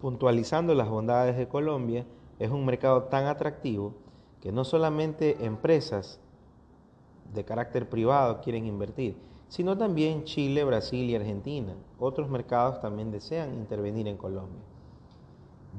Puntualizando 0.00 0.74
las 0.74 0.88
bondades 0.88 1.36
de 1.36 1.48
Colombia, 1.48 2.04
es 2.38 2.50
un 2.50 2.66
mercado 2.66 3.04
tan 3.04 3.26
atractivo 3.26 3.94
que 4.40 4.52
no 4.52 4.64
solamente 4.64 5.44
empresas 5.44 6.20
de 7.32 7.44
carácter 7.44 7.88
privado 7.88 8.40
quieren 8.40 8.66
invertir, 8.66 9.16
sino 9.48 9.78
también 9.78 10.24
Chile, 10.24 10.64
Brasil 10.64 11.08
y 11.08 11.14
Argentina. 11.14 11.74
Otros 11.98 12.28
mercados 12.28 12.80
también 12.80 13.10
desean 13.10 13.54
intervenir 13.54 14.08
en 14.08 14.16
Colombia. 14.16 14.62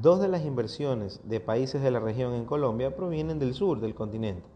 Dos 0.01 0.21
de 0.21 0.29
las 0.29 0.45
inversiones 0.45 1.19
de 1.25 1.41
países 1.41 1.81
de 1.81 1.91
la 1.91 1.99
región 1.99 2.33
en 2.33 2.45
Colombia 2.45 2.95
provienen 2.95 3.39
del 3.39 3.53
sur 3.53 3.81
del 3.81 3.95
continente. 3.95 4.47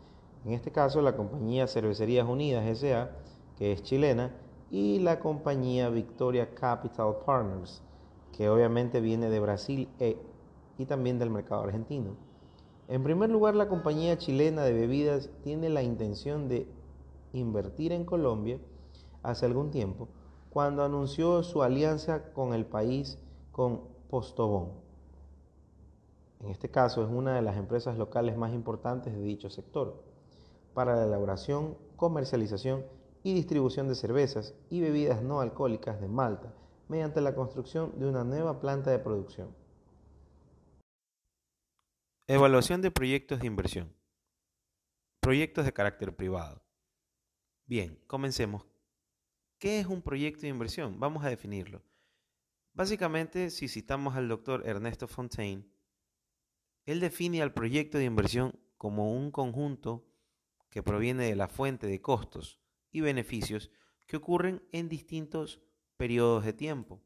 En 0.45 0.53
este 0.53 0.71
caso, 0.71 1.01
la 1.01 1.15
compañía 1.15 1.67
Cervecerías 1.67 2.27
Unidas 2.27 2.77
SA, 2.79 3.11
que 3.57 3.73
es 3.73 3.83
chilena, 3.83 4.33
y 4.73 4.97
la 4.97 5.19
compañía 5.19 5.89
Victoria 5.89 6.55
Capital 6.55 7.17
Partners, 7.23 7.83
que 8.35 8.49
obviamente 8.49 9.01
viene 9.01 9.29
de 9.29 9.39
Brasil 9.39 9.87
e 9.99 10.17
y 10.79 10.87
también 10.87 11.19
del 11.19 11.29
mercado 11.29 11.61
argentino. 11.61 12.15
En 12.87 13.03
primer 13.03 13.29
lugar, 13.29 13.53
la 13.53 13.69
compañía 13.69 14.17
chilena 14.17 14.63
de 14.63 14.73
bebidas 14.73 15.29
tiene 15.43 15.69
la 15.69 15.83
intención 15.83 16.47
de 16.47 16.67
invertir 17.33 17.91
en 17.91 18.03
Colombia 18.03 18.57
hace 19.21 19.45
algún 19.45 19.69
tiempo, 19.69 20.07
cuando 20.49 20.83
anunció 20.83 21.43
su 21.43 21.61
alianza 21.61 22.33
con 22.33 22.55
el 22.55 22.65
país 22.65 23.19
con 23.51 23.81
Postobón. 24.09 24.71
En 26.39 26.49
este 26.49 26.71
caso 26.71 27.03
es 27.03 27.11
una 27.11 27.35
de 27.35 27.43
las 27.43 27.57
empresas 27.57 27.95
locales 27.99 28.37
más 28.37 28.51
importantes 28.51 29.13
de 29.13 29.21
dicho 29.21 29.51
sector, 29.51 30.01
para 30.73 30.95
la 30.95 31.05
elaboración, 31.05 31.77
comercialización 31.95 32.81
y 33.23 33.33
distribución 33.33 33.87
de 33.87 33.95
cervezas 33.95 34.53
y 34.69 34.81
bebidas 34.81 35.23
no 35.23 35.39
alcohólicas 35.39 35.99
de 36.01 36.09
Malta, 36.09 36.53
mediante 36.89 37.21
la 37.21 37.33
construcción 37.33 37.97
de 37.97 38.05
una 38.05 38.25
nueva 38.25 38.59
planta 38.59 38.91
de 38.91 38.99
producción. 38.99 39.55
Evaluación 42.27 42.81
de 42.81 42.91
proyectos 42.91 43.39
de 43.39 43.47
inversión. 43.47 43.93
Proyectos 45.21 45.65
de 45.65 45.73
carácter 45.73 46.15
privado. 46.15 46.61
Bien, 47.65 47.97
comencemos. 48.07 48.65
¿Qué 49.57 49.79
es 49.79 49.87
un 49.87 50.01
proyecto 50.01 50.41
de 50.41 50.49
inversión? 50.49 50.99
Vamos 50.99 51.23
a 51.23 51.29
definirlo. 51.29 51.81
Básicamente, 52.73 53.49
si 53.49 53.69
citamos 53.69 54.15
al 54.15 54.27
doctor 54.27 54.67
Ernesto 54.67 55.07
Fontaine, 55.07 55.65
él 56.85 56.99
define 56.99 57.41
al 57.41 57.53
proyecto 57.53 57.97
de 57.97 58.05
inversión 58.05 58.59
como 58.77 59.13
un 59.13 59.31
conjunto 59.31 60.05
que 60.69 60.83
proviene 60.83 61.25
de 61.25 61.35
la 61.35 61.47
fuente 61.47 61.87
de 61.87 62.01
costos 62.01 62.62
y 62.93 63.01
beneficios 63.01 63.69
que 64.07 64.15
ocurren 64.15 64.65
en 64.71 64.87
distintos 64.87 65.61
periodos 65.97 66.45
de 66.45 66.53
tiempo. 66.53 67.03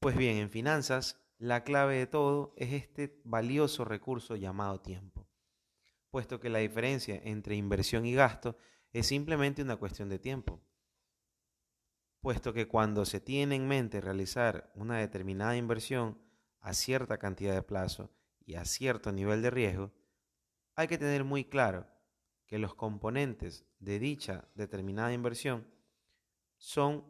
Pues 0.00 0.16
bien, 0.16 0.36
en 0.36 0.50
finanzas 0.50 1.18
la 1.38 1.64
clave 1.64 1.96
de 1.96 2.06
todo 2.06 2.52
es 2.58 2.74
este 2.74 3.18
valioso 3.24 3.86
recurso 3.86 4.36
llamado 4.36 4.82
tiempo, 4.82 5.26
puesto 6.10 6.38
que 6.38 6.50
la 6.50 6.58
diferencia 6.58 7.18
entre 7.24 7.56
inversión 7.56 8.04
y 8.04 8.12
gasto 8.12 8.58
es 8.92 9.06
simplemente 9.06 9.62
una 9.62 9.76
cuestión 9.76 10.10
de 10.10 10.18
tiempo, 10.18 10.60
puesto 12.20 12.52
que 12.52 12.68
cuando 12.68 13.06
se 13.06 13.20
tiene 13.20 13.54
en 13.54 13.68
mente 13.68 14.00
realizar 14.00 14.70
una 14.74 14.98
determinada 14.98 15.56
inversión 15.56 16.18
a 16.60 16.74
cierta 16.74 17.18
cantidad 17.18 17.54
de 17.54 17.62
plazo 17.62 18.10
y 18.44 18.56
a 18.56 18.64
cierto 18.64 19.12
nivel 19.12 19.40
de 19.40 19.50
riesgo, 19.50 19.92
hay 20.74 20.88
que 20.88 20.98
tener 20.98 21.24
muy 21.24 21.44
claro 21.44 21.86
que 22.50 22.58
los 22.58 22.74
componentes 22.74 23.64
de 23.78 24.00
dicha 24.00 24.48
determinada 24.56 25.12
inversión 25.12 25.64
son 26.56 27.04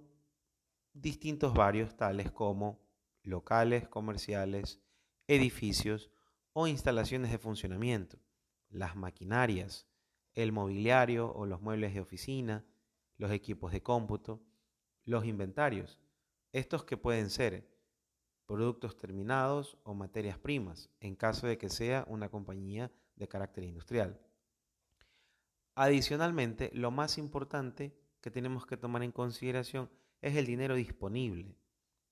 distintos 0.92 1.55
varios 1.55 1.96
tales 1.96 2.31
como 2.31 2.79
locales 3.22 3.88
comerciales, 3.88 4.83
edificios 5.26 6.11
o 6.53 6.66
instalaciones 6.66 7.31
de 7.31 7.38
funcionamiento, 7.38 8.18
las 8.68 8.96
maquinarias, 8.96 9.88
el 10.35 10.53
mobiliario 10.53 11.33
o 11.33 11.46
los 11.46 11.62
muebles 11.62 11.94
de 11.94 12.03
oficina, 12.03 12.66
los 13.16 13.31
equipos 13.31 13.72
de 13.72 13.83
cómputo, 13.83 14.42
los 15.07 15.24
inventarios, 15.24 15.98
estos 16.53 16.85
que 16.85 16.98
pueden 16.98 17.31
ser 17.31 17.66
productos 18.44 18.94
terminados 18.94 19.79
o 19.85 19.94
materias 19.94 20.37
primas, 20.37 20.90
en 21.00 21.16
caso 21.16 21.46
de 21.46 21.57
que 21.57 21.70
sea 21.70 22.05
una 22.09 22.29
compañía 22.29 22.92
de 23.16 23.26
carácter 23.26 23.64
industrial. 23.64 24.20
Adicionalmente, 25.74 26.70
lo 26.74 26.90
más 26.90 27.18
importante 27.18 27.96
que 28.20 28.30
tenemos 28.30 28.66
que 28.66 28.76
tomar 28.76 29.02
en 29.02 29.12
consideración 29.12 29.90
es 30.20 30.37
el 30.37 30.46
dinero 30.46 30.74
disponible. 30.74 31.56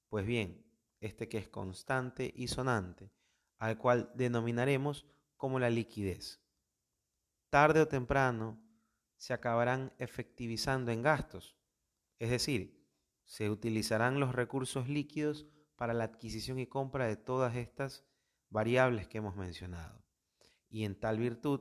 Pues 0.09 0.27
bien, 0.27 0.65
este 1.01 1.29
que 1.29 1.39
es 1.39 1.49
constante 1.49 2.33
y 2.35 2.49
sonante, 2.49 3.11
al 3.59 3.79
cual 3.79 4.11
denominaremos 4.15 5.07
como 5.37 5.59
la 5.59 5.71
liquidez. 5.71 6.41
Tarde 7.51 7.81
o 7.81 7.89
temprano 7.89 8.61
se 9.17 9.33
acabarán 9.33 9.93
efectivizando 9.99 10.91
en 10.91 11.03
gastos, 11.03 11.57
es 12.19 12.31
decir, 12.31 12.79
se 13.25 13.51
utilizarán 13.51 14.21
los 14.21 14.35
recursos 14.35 14.89
líquidos 14.89 15.47
para 15.77 15.95
la 15.95 16.05
adquisición 16.05 16.59
y 16.59 16.67
compra 16.67 17.07
de 17.07 17.17
todas 17.17 17.57
estas 17.57 18.05
variables 18.49 19.07
que 19.07 19.19
hemos 19.19 19.37
mencionado. 19.37 20.03
Y 20.69 20.85
en 20.85 20.99
tal 20.99 21.19
virtud, 21.19 21.61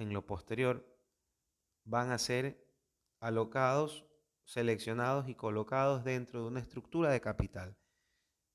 en 0.00 0.12
lo 0.12 0.26
posterior, 0.26 0.84
van 1.84 2.10
a 2.10 2.18
ser 2.18 2.66
alocados, 3.20 4.06
seleccionados 4.44 5.28
y 5.28 5.36
colocados 5.36 6.02
dentro 6.02 6.42
de 6.42 6.48
una 6.48 6.60
estructura 6.60 7.10
de 7.10 7.20
capital 7.20 7.76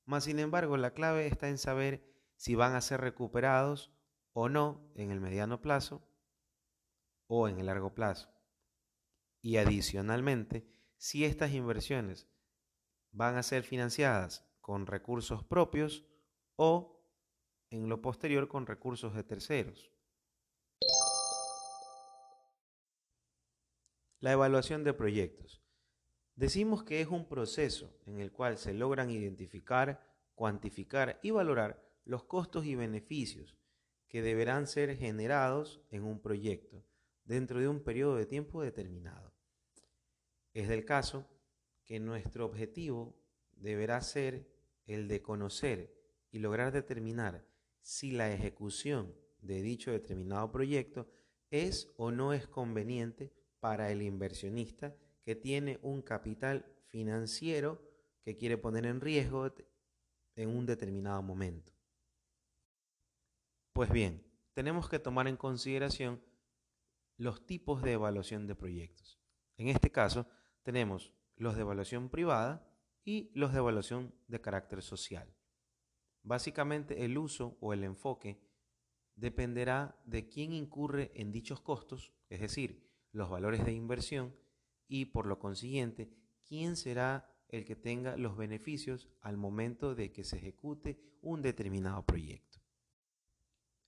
mas, 0.06 0.24
sin 0.24 0.38
embargo, 0.38 0.76
la 0.76 0.92
clave 0.92 1.26
está 1.26 1.48
en 1.48 1.58
saber 1.58 2.08
si 2.36 2.54
van 2.54 2.74
a 2.74 2.80
ser 2.80 3.00
recuperados 3.00 3.92
o 4.32 4.48
no 4.48 4.92
en 4.94 5.10
el 5.10 5.20
mediano 5.20 5.60
plazo 5.60 6.08
o 7.26 7.48
en 7.48 7.58
el 7.58 7.66
largo 7.66 7.92
plazo. 7.92 8.30
Y 9.42 9.56
adicionalmente, 9.56 10.72
si 10.96 11.24
estas 11.24 11.52
inversiones 11.52 12.28
van 13.10 13.36
a 13.36 13.42
ser 13.42 13.64
financiadas 13.64 14.48
con 14.60 14.86
recursos 14.86 15.42
propios 15.44 16.06
o 16.54 17.04
en 17.70 17.88
lo 17.88 18.00
posterior 18.00 18.46
con 18.46 18.66
recursos 18.66 19.12
de 19.14 19.24
terceros. 19.24 19.90
La 24.20 24.32
evaluación 24.32 24.82
de 24.82 24.94
proyectos. 24.94 25.62
Decimos 26.36 26.84
que 26.84 27.02
es 27.02 27.08
un 27.08 27.28
proceso 27.28 27.94
en 28.06 28.18
el 28.18 28.32
cual 28.32 28.56
se 28.56 28.72
logran 28.72 29.10
identificar, 29.10 30.06
cuantificar 30.34 31.20
y 31.22 31.32
valorar 31.32 31.86
los 32.06 32.24
costos 32.24 32.64
y 32.64 32.74
beneficios 32.74 33.58
que 34.08 34.22
deberán 34.22 34.66
ser 34.66 34.96
generados 34.96 35.82
en 35.90 36.04
un 36.04 36.22
proyecto 36.22 36.82
dentro 37.24 37.60
de 37.60 37.68
un 37.68 37.84
periodo 37.84 38.16
de 38.16 38.24
tiempo 38.24 38.62
determinado. 38.62 39.34
Es 40.54 40.68
del 40.68 40.86
caso 40.86 41.28
que 41.84 42.00
nuestro 42.00 42.46
objetivo 42.46 43.22
deberá 43.52 44.00
ser 44.00 44.50
el 44.86 45.08
de 45.08 45.20
conocer 45.20 45.94
y 46.30 46.38
lograr 46.38 46.72
determinar 46.72 47.46
si 47.82 48.12
la 48.12 48.32
ejecución 48.32 49.14
de 49.42 49.60
dicho 49.60 49.90
determinado 49.90 50.50
proyecto 50.50 51.06
es 51.50 51.92
o 51.98 52.10
no 52.10 52.32
es 52.32 52.48
conveniente 52.48 53.34
para 53.60 53.90
el 53.90 54.02
inversionista 54.02 54.96
que 55.22 55.34
tiene 55.34 55.78
un 55.82 56.02
capital 56.02 56.66
financiero 56.86 57.82
que 58.22 58.36
quiere 58.36 58.58
poner 58.58 58.86
en 58.86 59.00
riesgo 59.00 59.52
en 60.36 60.48
un 60.48 60.66
determinado 60.66 61.22
momento. 61.22 61.72
Pues 63.72 63.90
bien, 63.90 64.24
tenemos 64.52 64.88
que 64.88 64.98
tomar 64.98 65.28
en 65.28 65.36
consideración 65.36 66.22
los 67.16 67.46
tipos 67.46 67.82
de 67.82 67.92
evaluación 67.92 68.46
de 68.46 68.54
proyectos. 68.54 69.18
En 69.56 69.68
este 69.68 69.90
caso, 69.90 70.26
tenemos 70.62 71.12
los 71.36 71.54
de 71.54 71.62
evaluación 71.62 72.08
privada 72.08 72.66
y 73.04 73.30
los 73.34 73.52
de 73.52 73.58
evaluación 73.58 74.14
de 74.28 74.40
carácter 74.40 74.82
social. 74.82 75.34
Básicamente, 76.22 77.04
el 77.04 77.18
uso 77.18 77.56
o 77.60 77.72
el 77.72 77.84
enfoque 77.84 78.40
dependerá 79.14 80.00
de 80.04 80.28
quién 80.28 80.52
incurre 80.52 81.12
en 81.14 81.32
dichos 81.32 81.60
costos, 81.60 82.12
es 82.28 82.40
decir, 82.40 82.85
los 83.16 83.30
valores 83.30 83.64
de 83.64 83.72
inversión, 83.72 84.36
y 84.88 85.06
por 85.06 85.26
lo 85.26 85.38
consiguiente, 85.38 86.10
quién 86.46 86.76
será 86.76 87.34
el 87.48 87.64
que 87.64 87.74
tenga 87.74 88.16
los 88.18 88.36
beneficios 88.36 89.08
al 89.22 89.38
momento 89.38 89.94
de 89.94 90.12
que 90.12 90.22
se 90.22 90.36
ejecute 90.36 91.00
un 91.22 91.40
determinado 91.40 92.04
proyecto. 92.04 92.60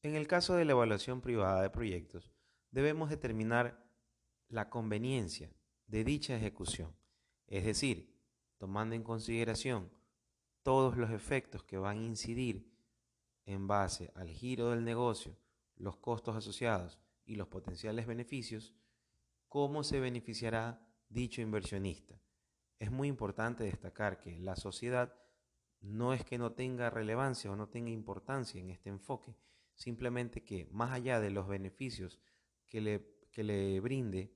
En 0.03 0.15
el 0.15 0.27
caso 0.27 0.55
de 0.55 0.65
la 0.65 0.73
evaluación 0.73 1.21
privada 1.21 1.61
de 1.61 1.69
proyectos, 1.69 2.33
debemos 2.71 3.11
determinar 3.11 3.87
la 4.49 4.71
conveniencia 4.71 5.53
de 5.87 6.05
dicha 6.05 6.35
ejecución, 6.35 6.97
es 7.49 7.65
decir, 7.67 8.19
tomando 8.57 8.95
en 8.95 9.03
consideración 9.03 9.93
todos 10.63 10.97
los 10.97 11.11
efectos 11.11 11.63
que 11.65 11.77
van 11.77 11.99
a 11.99 12.03
incidir 12.03 12.73
en 13.45 13.67
base 13.67 14.11
al 14.15 14.31
giro 14.31 14.71
del 14.71 14.85
negocio, 14.85 15.37
los 15.77 15.99
costos 15.99 16.35
asociados 16.35 16.99
y 17.27 17.35
los 17.35 17.49
potenciales 17.49 18.07
beneficios, 18.07 18.75
cómo 19.49 19.83
se 19.83 20.01
beneficiará 20.01 20.87
dicho 21.09 21.41
inversionista. 21.41 22.21
Es 22.79 22.91
muy 22.91 23.09
importante 23.09 23.65
destacar 23.65 24.19
que 24.19 24.39
la 24.39 24.57
sociedad 24.57 25.15
no 25.81 26.13
es 26.13 26.25
que 26.25 26.39
no 26.39 26.53
tenga 26.53 26.91
relevancia 26.91 27.51
o 27.51 27.57
no 27.57 27.69
tenga 27.69 27.91
importancia 27.91 28.61
en 28.61 28.71
este 28.71 28.89
enfoque, 28.91 29.37
simplemente 29.75 30.45
que 30.45 30.67
más 30.71 30.93
allá 30.93 31.21
de 31.21 31.31
los 31.31 31.49
beneficios 31.49 32.19
que 32.67 32.81
le, 32.81 33.27
que 33.31 33.45
le 33.45 33.81
brinde 33.81 34.33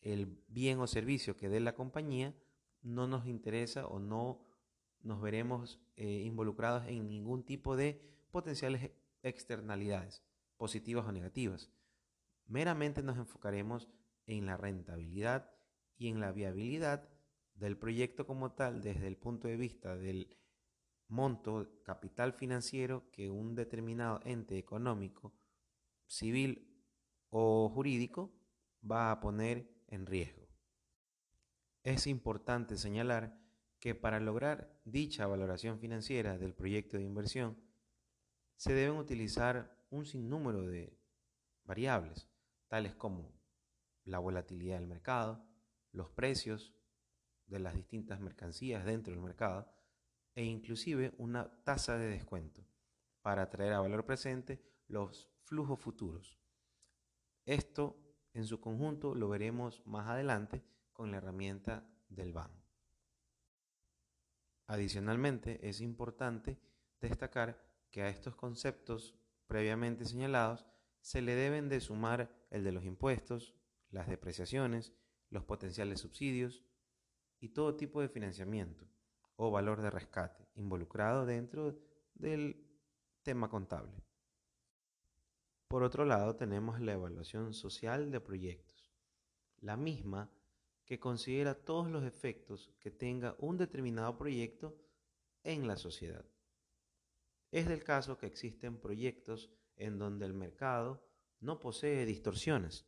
el 0.00 0.42
bien 0.48 0.80
o 0.80 0.86
servicio 0.86 1.36
que 1.36 1.48
dé 1.48 1.60
la 1.60 1.74
compañía, 1.74 2.34
no 2.82 3.06
nos 3.06 3.26
interesa 3.26 3.86
o 3.86 3.98
no 3.98 4.44
nos 5.00 5.20
veremos 5.20 5.80
eh, 5.96 6.22
involucrados 6.24 6.86
en 6.86 7.08
ningún 7.08 7.44
tipo 7.44 7.76
de 7.76 8.00
potenciales 8.30 8.90
externalidades, 9.22 10.22
positivas 10.56 11.06
o 11.06 11.12
negativas. 11.12 11.70
Meramente 12.46 13.02
nos 13.02 13.16
enfocaremos 13.16 13.88
en 14.26 14.46
la 14.46 14.56
rentabilidad 14.56 15.50
y 15.96 16.08
en 16.08 16.20
la 16.20 16.32
viabilidad 16.32 17.08
del 17.54 17.76
proyecto 17.76 18.26
como 18.26 18.52
tal 18.52 18.82
desde 18.82 19.06
el 19.06 19.16
punto 19.16 19.48
de 19.48 19.56
vista 19.56 19.96
del 19.96 20.36
monto 21.08 21.82
capital 21.84 22.32
financiero 22.32 23.10
que 23.10 23.28
un 23.28 23.54
determinado 23.54 24.20
ente 24.24 24.58
económico, 24.58 25.34
civil 26.06 26.72
o 27.28 27.68
jurídico 27.68 28.32
va 28.90 29.10
a 29.10 29.20
poner 29.20 29.68
en 29.88 30.06
riesgo. 30.06 30.48
Es 31.82 32.06
importante 32.06 32.76
señalar 32.76 33.38
que 33.78 33.94
para 33.94 34.20
lograr 34.20 34.80
dicha 34.84 35.26
valoración 35.26 35.78
financiera 35.78 36.38
del 36.38 36.54
proyecto 36.54 36.96
de 36.96 37.04
inversión 37.04 37.58
se 38.56 38.72
deben 38.72 38.96
utilizar 38.96 39.76
un 39.90 40.06
sinnúmero 40.06 40.62
de 40.62 40.98
variables, 41.64 42.28
tales 42.68 42.94
como 42.94 43.41
la 44.04 44.18
volatilidad 44.18 44.78
del 44.78 44.86
mercado, 44.86 45.46
los 45.92 46.10
precios 46.10 46.74
de 47.46 47.60
las 47.60 47.74
distintas 47.74 48.20
mercancías 48.20 48.84
dentro 48.84 49.12
del 49.12 49.22
mercado 49.22 49.72
e 50.34 50.44
inclusive 50.44 51.14
una 51.18 51.62
tasa 51.64 51.98
de 51.98 52.08
descuento 52.08 52.66
para 53.20 53.50
traer 53.50 53.74
a 53.74 53.80
valor 53.80 54.04
presente 54.04 54.62
los 54.88 55.30
flujos 55.44 55.78
futuros. 55.80 56.40
Esto 57.44 57.98
en 58.32 58.46
su 58.46 58.60
conjunto 58.60 59.14
lo 59.14 59.28
veremos 59.28 59.86
más 59.86 60.08
adelante 60.08 60.64
con 60.92 61.10
la 61.10 61.18
herramienta 61.18 61.86
del 62.08 62.32
BAN. 62.32 62.50
Adicionalmente, 64.66 65.68
es 65.68 65.80
importante 65.80 66.58
destacar 67.00 67.62
que 67.90 68.02
a 68.02 68.08
estos 68.08 68.36
conceptos 68.36 69.14
previamente 69.46 70.04
señalados 70.06 70.66
se 71.00 71.20
le 71.20 71.34
deben 71.34 71.68
de 71.68 71.80
sumar 71.80 72.32
el 72.50 72.64
de 72.64 72.72
los 72.72 72.84
impuestos, 72.84 73.54
las 73.92 74.08
depreciaciones, 74.08 74.92
los 75.30 75.44
potenciales 75.44 76.00
subsidios 76.00 76.64
y 77.38 77.50
todo 77.50 77.76
tipo 77.76 78.00
de 78.00 78.08
financiamiento 78.08 78.88
o 79.36 79.50
valor 79.50 79.80
de 79.80 79.90
rescate 79.90 80.48
involucrado 80.54 81.24
dentro 81.24 81.78
del 82.14 82.68
tema 83.22 83.48
contable. 83.48 84.02
Por 85.68 85.82
otro 85.82 86.04
lado, 86.04 86.36
tenemos 86.36 86.80
la 86.80 86.92
evaluación 86.92 87.54
social 87.54 88.10
de 88.10 88.20
proyectos, 88.20 88.92
la 89.58 89.76
misma 89.76 90.30
que 90.84 90.98
considera 91.00 91.54
todos 91.54 91.90
los 91.90 92.04
efectos 92.04 92.70
que 92.78 92.90
tenga 92.90 93.36
un 93.38 93.56
determinado 93.56 94.16
proyecto 94.18 94.76
en 95.44 95.66
la 95.66 95.76
sociedad. 95.76 96.26
Es 97.50 97.68
del 97.68 97.84
caso 97.84 98.18
que 98.18 98.26
existen 98.26 98.80
proyectos 98.80 99.50
en 99.76 99.98
donde 99.98 100.26
el 100.26 100.34
mercado 100.34 101.06
no 101.40 101.58
posee 101.58 102.04
distorsiones, 102.06 102.86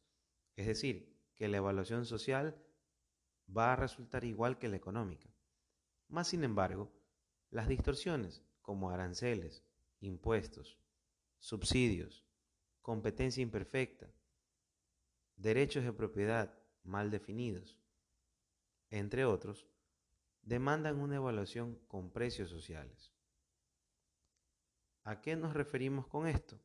es 0.57 0.67
decir, 0.67 1.14
que 1.35 1.49
la 1.49 1.59
evaluación 1.59 2.07
social 2.07 2.57
va 3.55 3.73
a 3.73 3.77
resultar 3.77 4.25
igual 4.25 4.59
que 4.59 4.69
la 4.69 4.77
económica. 4.77 5.29
Más 6.09 6.29
sin 6.29 6.45
embargo, 6.45 6.93
las 7.51 7.69
distorsiones 7.69 8.43
como 8.62 8.90
aranceles, 8.90 9.64
impuestos, 10.01 10.79
subsidios, 11.38 12.25
competencia 12.81 13.43
imperfecta, 13.43 14.12
derechos 15.37 15.85
de 15.85 15.93
propiedad 15.93 16.59
mal 16.83 17.11
definidos, 17.11 17.79
entre 18.90 19.25
otros, 19.25 19.67
demandan 20.43 21.01
una 21.01 21.17
evaluación 21.17 21.77
con 21.87 22.12
precios 22.12 22.51
sociales. 22.51 23.12
¿A 25.03 25.21
qué 25.21 25.37
nos 25.37 25.55
referimos 25.55 26.07
con 26.07 26.27
esto? 26.27 26.61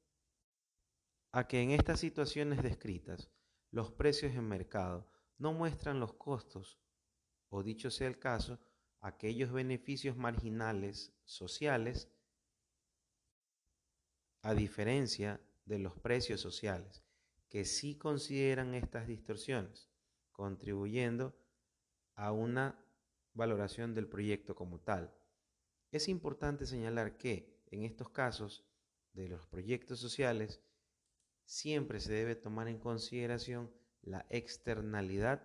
A 1.31 1.47
que 1.47 1.61
en 1.61 1.71
estas 1.71 1.99
situaciones 1.99 2.63
descritas 2.63 3.29
los 3.71 3.91
precios 3.91 4.33
en 4.33 4.47
mercado 4.47 5.09
no 5.37 5.53
muestran 5.53 5.99
los 5.99 6.13
costos, 6.13 6.79
o 7.49 7.63
dicho 7.63 7.91
sea 7.91 8.07
el 8.07 8.19
caso, 8.19 8.59
aquellos 8.99 9.51
beneficios 9.51 10.17
marginales 10.17 11.13
sociales, 11.23 12.11
a 14.41 14.53
diferencia 14.53 15.41
de 15.65 15.79
los 15.79 15.97
precios 15.97 16.41
sociales, 16.41 17.03
que 17.47 17.65
sí 17.65 17.97
consideran 17.97 18.73
estas 18.73 19.07
distorsiones, 19.07 19.89
contribuyendo 20.31 21.37
a 22.15 22.31
una 22.31 22.83
valoración 23.33 23.93
del 23.93 24.07
proyecto 24.07 24.55
como 24.55 24.79
tal. 24.79 25.13
Es 25.91 26.07
importante 26.07 26.65
señalar 26.65 27.17
que 27.17 27.63
en 27.67 27.83
estos 27.83 28.09
casos 28.09 28.65
de 29.13 29.29
los 29.29 29.47
proyectos 29.47 29.99
sociales, 29.99 30.61
siempre 31.49 31.99
se 31.99 32.13
debe 32.13 32.35
tomar 32.35 32.67
en 32.67 32.77
consideración 32.77 33.73
la 34.03 34.27
externalidad 34.29 35.43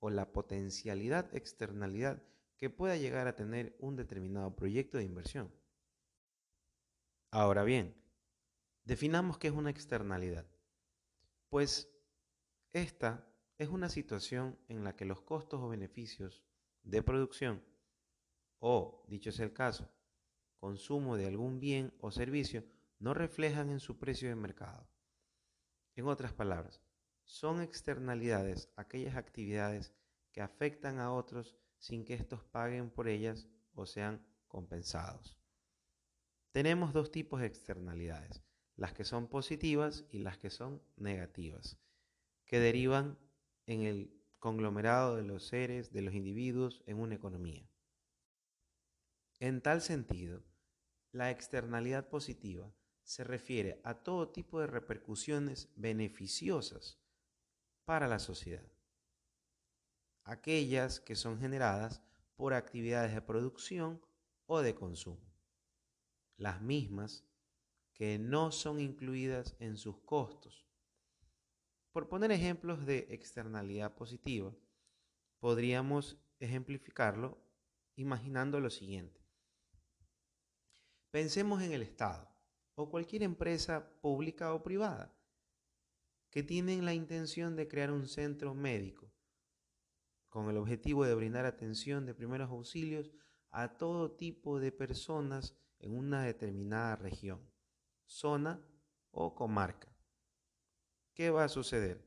o 0.00 0.10
la 0.10 0.30
potencialidad 0.30 1.34
externalidad 1.34 2.22
que 2.58 2.68
pueda 2.68 2.98
llegar 2.98 3.26
a 3.26 3.36
tener 3.36 3.74
un 3.78 3.96
determinado 3.96 4.54
proyecto 4.54 4.98
de 4.98 5.04
inversión. 5.04 5.50
Ahora 7.30 7.64
bien, 7.64 7.96
definamos 8.84 9.38
qué 9.38 9.48
es 9.48 9.54
una 9.54 9.70
externalidad. 9.70 10.46
Pues 11.48 11.90
esta 12.74 13.26
es 13.56 13.70
una 13.70 13.88
situación 13.88 14.58
en 14.68 14.84
la 14.84 14.94
que 14.94 15.06
los 15.06 15.22
costos 15.22 15.62
o 15.62 15.70
beneficios 15.70 16.44
de 16.82 17.02
producción 17.02 17.64
o, 18.58 19.06
dicho 19.08 19.32
sea 19.32 19.46
el 19.46 19.54
caso, 19.54 19.90
consumo 20.58 21.16
de 21.16 21.26
algún 21.26 21.60
bien 21.60 21.94
o 22.00 22.10
servicio 22.10 22.62
no 22.98 23.14
reflejan 23.14 23.70
en 23.70 23.80
su 23.80 23.98
precio 23.98 24.28
de 24.28 24.36
mercado. 24.36 24.86
En 25.96 26.06
otras 26.06 26.34
palabras, 26.34 26.82
son 27.24 27.62
externalidades 27.62 28.70
aquellas 28.76 29.16
actividades 29.16 29.94
que 30.30 30.42
afectan 30.42 30.98
a 30.98 31.10
otros 31.10 31.56
sin 31.78 32.04
que 32.04 32.14
éstos 32.14 32.44
paguen 32.44 32.90
por 32.90 33.08
ellas 33.08 33.48
o 33.74 33.86
sean 33.86 34.24
compensados. 34.46 35.38
Tenemos 36.52 36.92
dos 36.92 37.10
tipos 37.10 37.40
de 37.40 37.46
externalidades, 37.46 38.42
las 38.76 38.92
que 38.92 39.04
son 39.04 39.26
positivas 39.26 40.04
y 40.10 40.18
las 40.18 40.36
que 40.36 40.50
son 40.50 40.82
negativas, 40.96 41.78
que 42.44 42.60
derivan 42.60 43.18
en 43.64 43.82
el 43.82 44.22
conglomerado 44.38 45.16
de 45.16 45.24
los 45.24 45.46
seres, 45.46 45.92
de 45.92 46.02
los 46.02 46.14
individuos 46.14 46.82
en 46.86 46.98
una 46.98 47.14
economía. 47.14 47.68
En 49.40 49.62
tal 49.62 49.80
sentido, 49.80 50.44
la 51.12 51.30
externalidad 51.30 52.08
positiva 52.08 52.70
se 53.06 53.22
refiere 53.22 53.80
a 53.84 53.94
todo 53.94 54.30
tipo 54.30 54.58
de 54.58 54.66
repercusiones 54.66 55.70
beneficiosas 55.76 56.98
para 57.84 58.08
la 58.08 58.18
sociedad. 58.18 58.68
aquellas 60.24 60.98
que 60.98 61.14
son 61.14 61.38
generadas 61.38 62.02
por 62.34 62.52
actividades 62.52 63.14
de 63.14 63.22
producción 63.22 64.04
o 64.46 64.60
de 64.60 64.74
consumo. 64.74 65.24
Las 66.36 66.60
mismas 66.60 67.24
que 67.92 68.18
no 68.18 68.50
son 68.50 68.80
incluidas 68.80 69.54
en 69.60 69.76
sus 69.76 69.98
costos. 69.98 70.66
Por 71.92 72.08
poner 72.08 72.32
ejemplos 72.32 72.84
de 72.86 73.06
externalidad 73.10 73.94
positiva, 73.94 74.52
podríamos 75.38 76.16
ejemplificarlo 76.40 77.38
imaginando 77.94 78.58
lo 78.58 78.68
siguiente. 78.68 79.24
Pensemos 81.12 81.62
en 81.62 81.72
el 81.72 81.82
Estado 81.82 82.35
o 82.76 82.88
cualquier 82.88 83.22
empresa 83.22 83.90
pública 84.00 84.54
o 84.54 84.62
privada 84.62 85.12
que 86.30 86.42
tienen 86.42 86.84
la 86.84 86.94
intención 86.94 87.56
de 87.56 87.66
crear 87.66 87.90
un 87.90 88.06
centro 88.06 88.54
médico 88.54 89.10
con 90.28 90.50
el 90.50 90.58
objetivo 90.58 91.04
de 91.04 91.14
brindar 91.14 91.46
atención 91.46 92.04
de 92.04 92.14
primeros 92.14 92.50
auxilios 92.50 93.10
a 93.50 93.78
todo 93.78 94.12
tipo 94.12 94.60
de 94.60 94.70
personas 94.70 95.56
en 95.78 95.96
una 95.96 96.22
determinada 96.22 96.96
región, 96.96 97.40
zona 98.04 98.62
o 99.10 99.34
comarca. 99.34 99.96
¿Qué 101.14 101.30
va 101.30 101.44
a 101.44 101.48
suceder? 101.48 102.06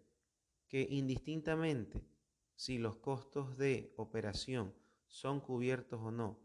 Que 0.67 0.85
indistintamente 0.91 2.07
si 2.55 2.77
los 2.77 2.97
costos 2.97 3.57
de 3.57 3.95
operación 3.97 4.75
son 5.07 5.39
cubiertos 5.39 5.99
o 6.03 6.11
no 6.11 6.39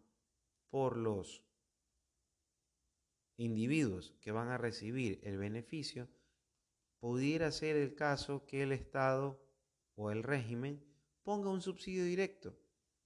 por 0.70 0.96
los 0.96 1.44
individuos 3.36 4.14
que 4.20 4.32
van 4.32 4.48
a 4.48 4.58
recibir 4.58 5.20
el 5.22 5.36
beneficio, 5.38 6.08
pudiera 6.98 7.50
ser 7.50 7.76
el 7.76 7.94
caso 7.94 8.46
que 8.46 8.62
el 8.62 8.72
Estado 8.72 9.44
o 9.94 10.10
el 10.10 10.22
régimen 10.22 10.82
ponga 11.22 11.50
un 11.50 11.62
subsidio 11.62 12.04
directo, 12.04 12.58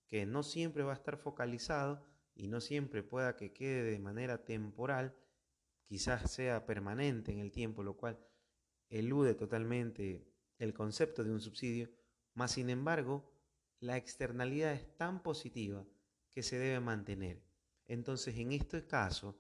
que 0.09 0.27
no 0.27 0.43
siempre 0.43 0.83
va 0.83 0.93
a 0.93 0.97
estar 0.97 1.17
focalizado 1.17 2.05
y 2.35 2.49
no 2.49 2.61
siempre 2.61 3.03
pueda 3.03 3.37
que 3.37 3.53
quede 3.53 3.83
de 3.91 3.99
manera 3.99 4.45
temporal, 4.45 5.17
quizás 5.85 6.31
sea 6.31 6.67
permanente 6.67 7.33
en 7.33 7.39
el 7.41 7.51
tiempo, 7.51 7.83
lo 7.83 7.97
cual 7.97 8.19
elude 8.91 9.35
totalmente 9.35 10.27
el 10.59 10.73
concepto 10.73 11.25
de 11.25 11.31
un 11.31 11.41
subsidio, 11.41 11.91
mas 12.35 12.53
sin 12.53 12.71
embargo, 12.71 13.33
la 13.81 13.97
externalidad 13.97 14.73
es 14.73 14.97
tan 14.97 15.23
positiva 15.23 15.87
que 16.33 16.43
se 16.43 16.59
debe 16.59 16.81
mantener. 16.81 17.43
Entonces, 17.87 18.37
en 18.37 18.53
este 18.53 18.87
caso, 18.87 19.39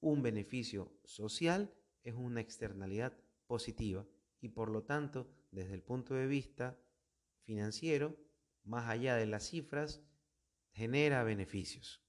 un 0.00 0.22
beneficio 0.22 0.98
social 1.04 1.74
es 2.02 2.14
una 2.14 2.40
externalidad 2.40 3.16
positiva 3.46 4.06
y 4.40 4.50
por 4.50 4.70
lo 4.70 4.84
tanto, 4.84 5.28
desde 5.50 5.74
el 5.74 5.82
punto 5.82 6.14
de 6.14 6.26
vista 6.26 6.78
financiero, 7.42 8.16
más 8.64 8.88
allá 8.88 9.16
de 9.16 9.26
las 9.26 9.48
cifras, 9.48 10.02
genera 10.72 11.24
beneficios. 11.24 12.05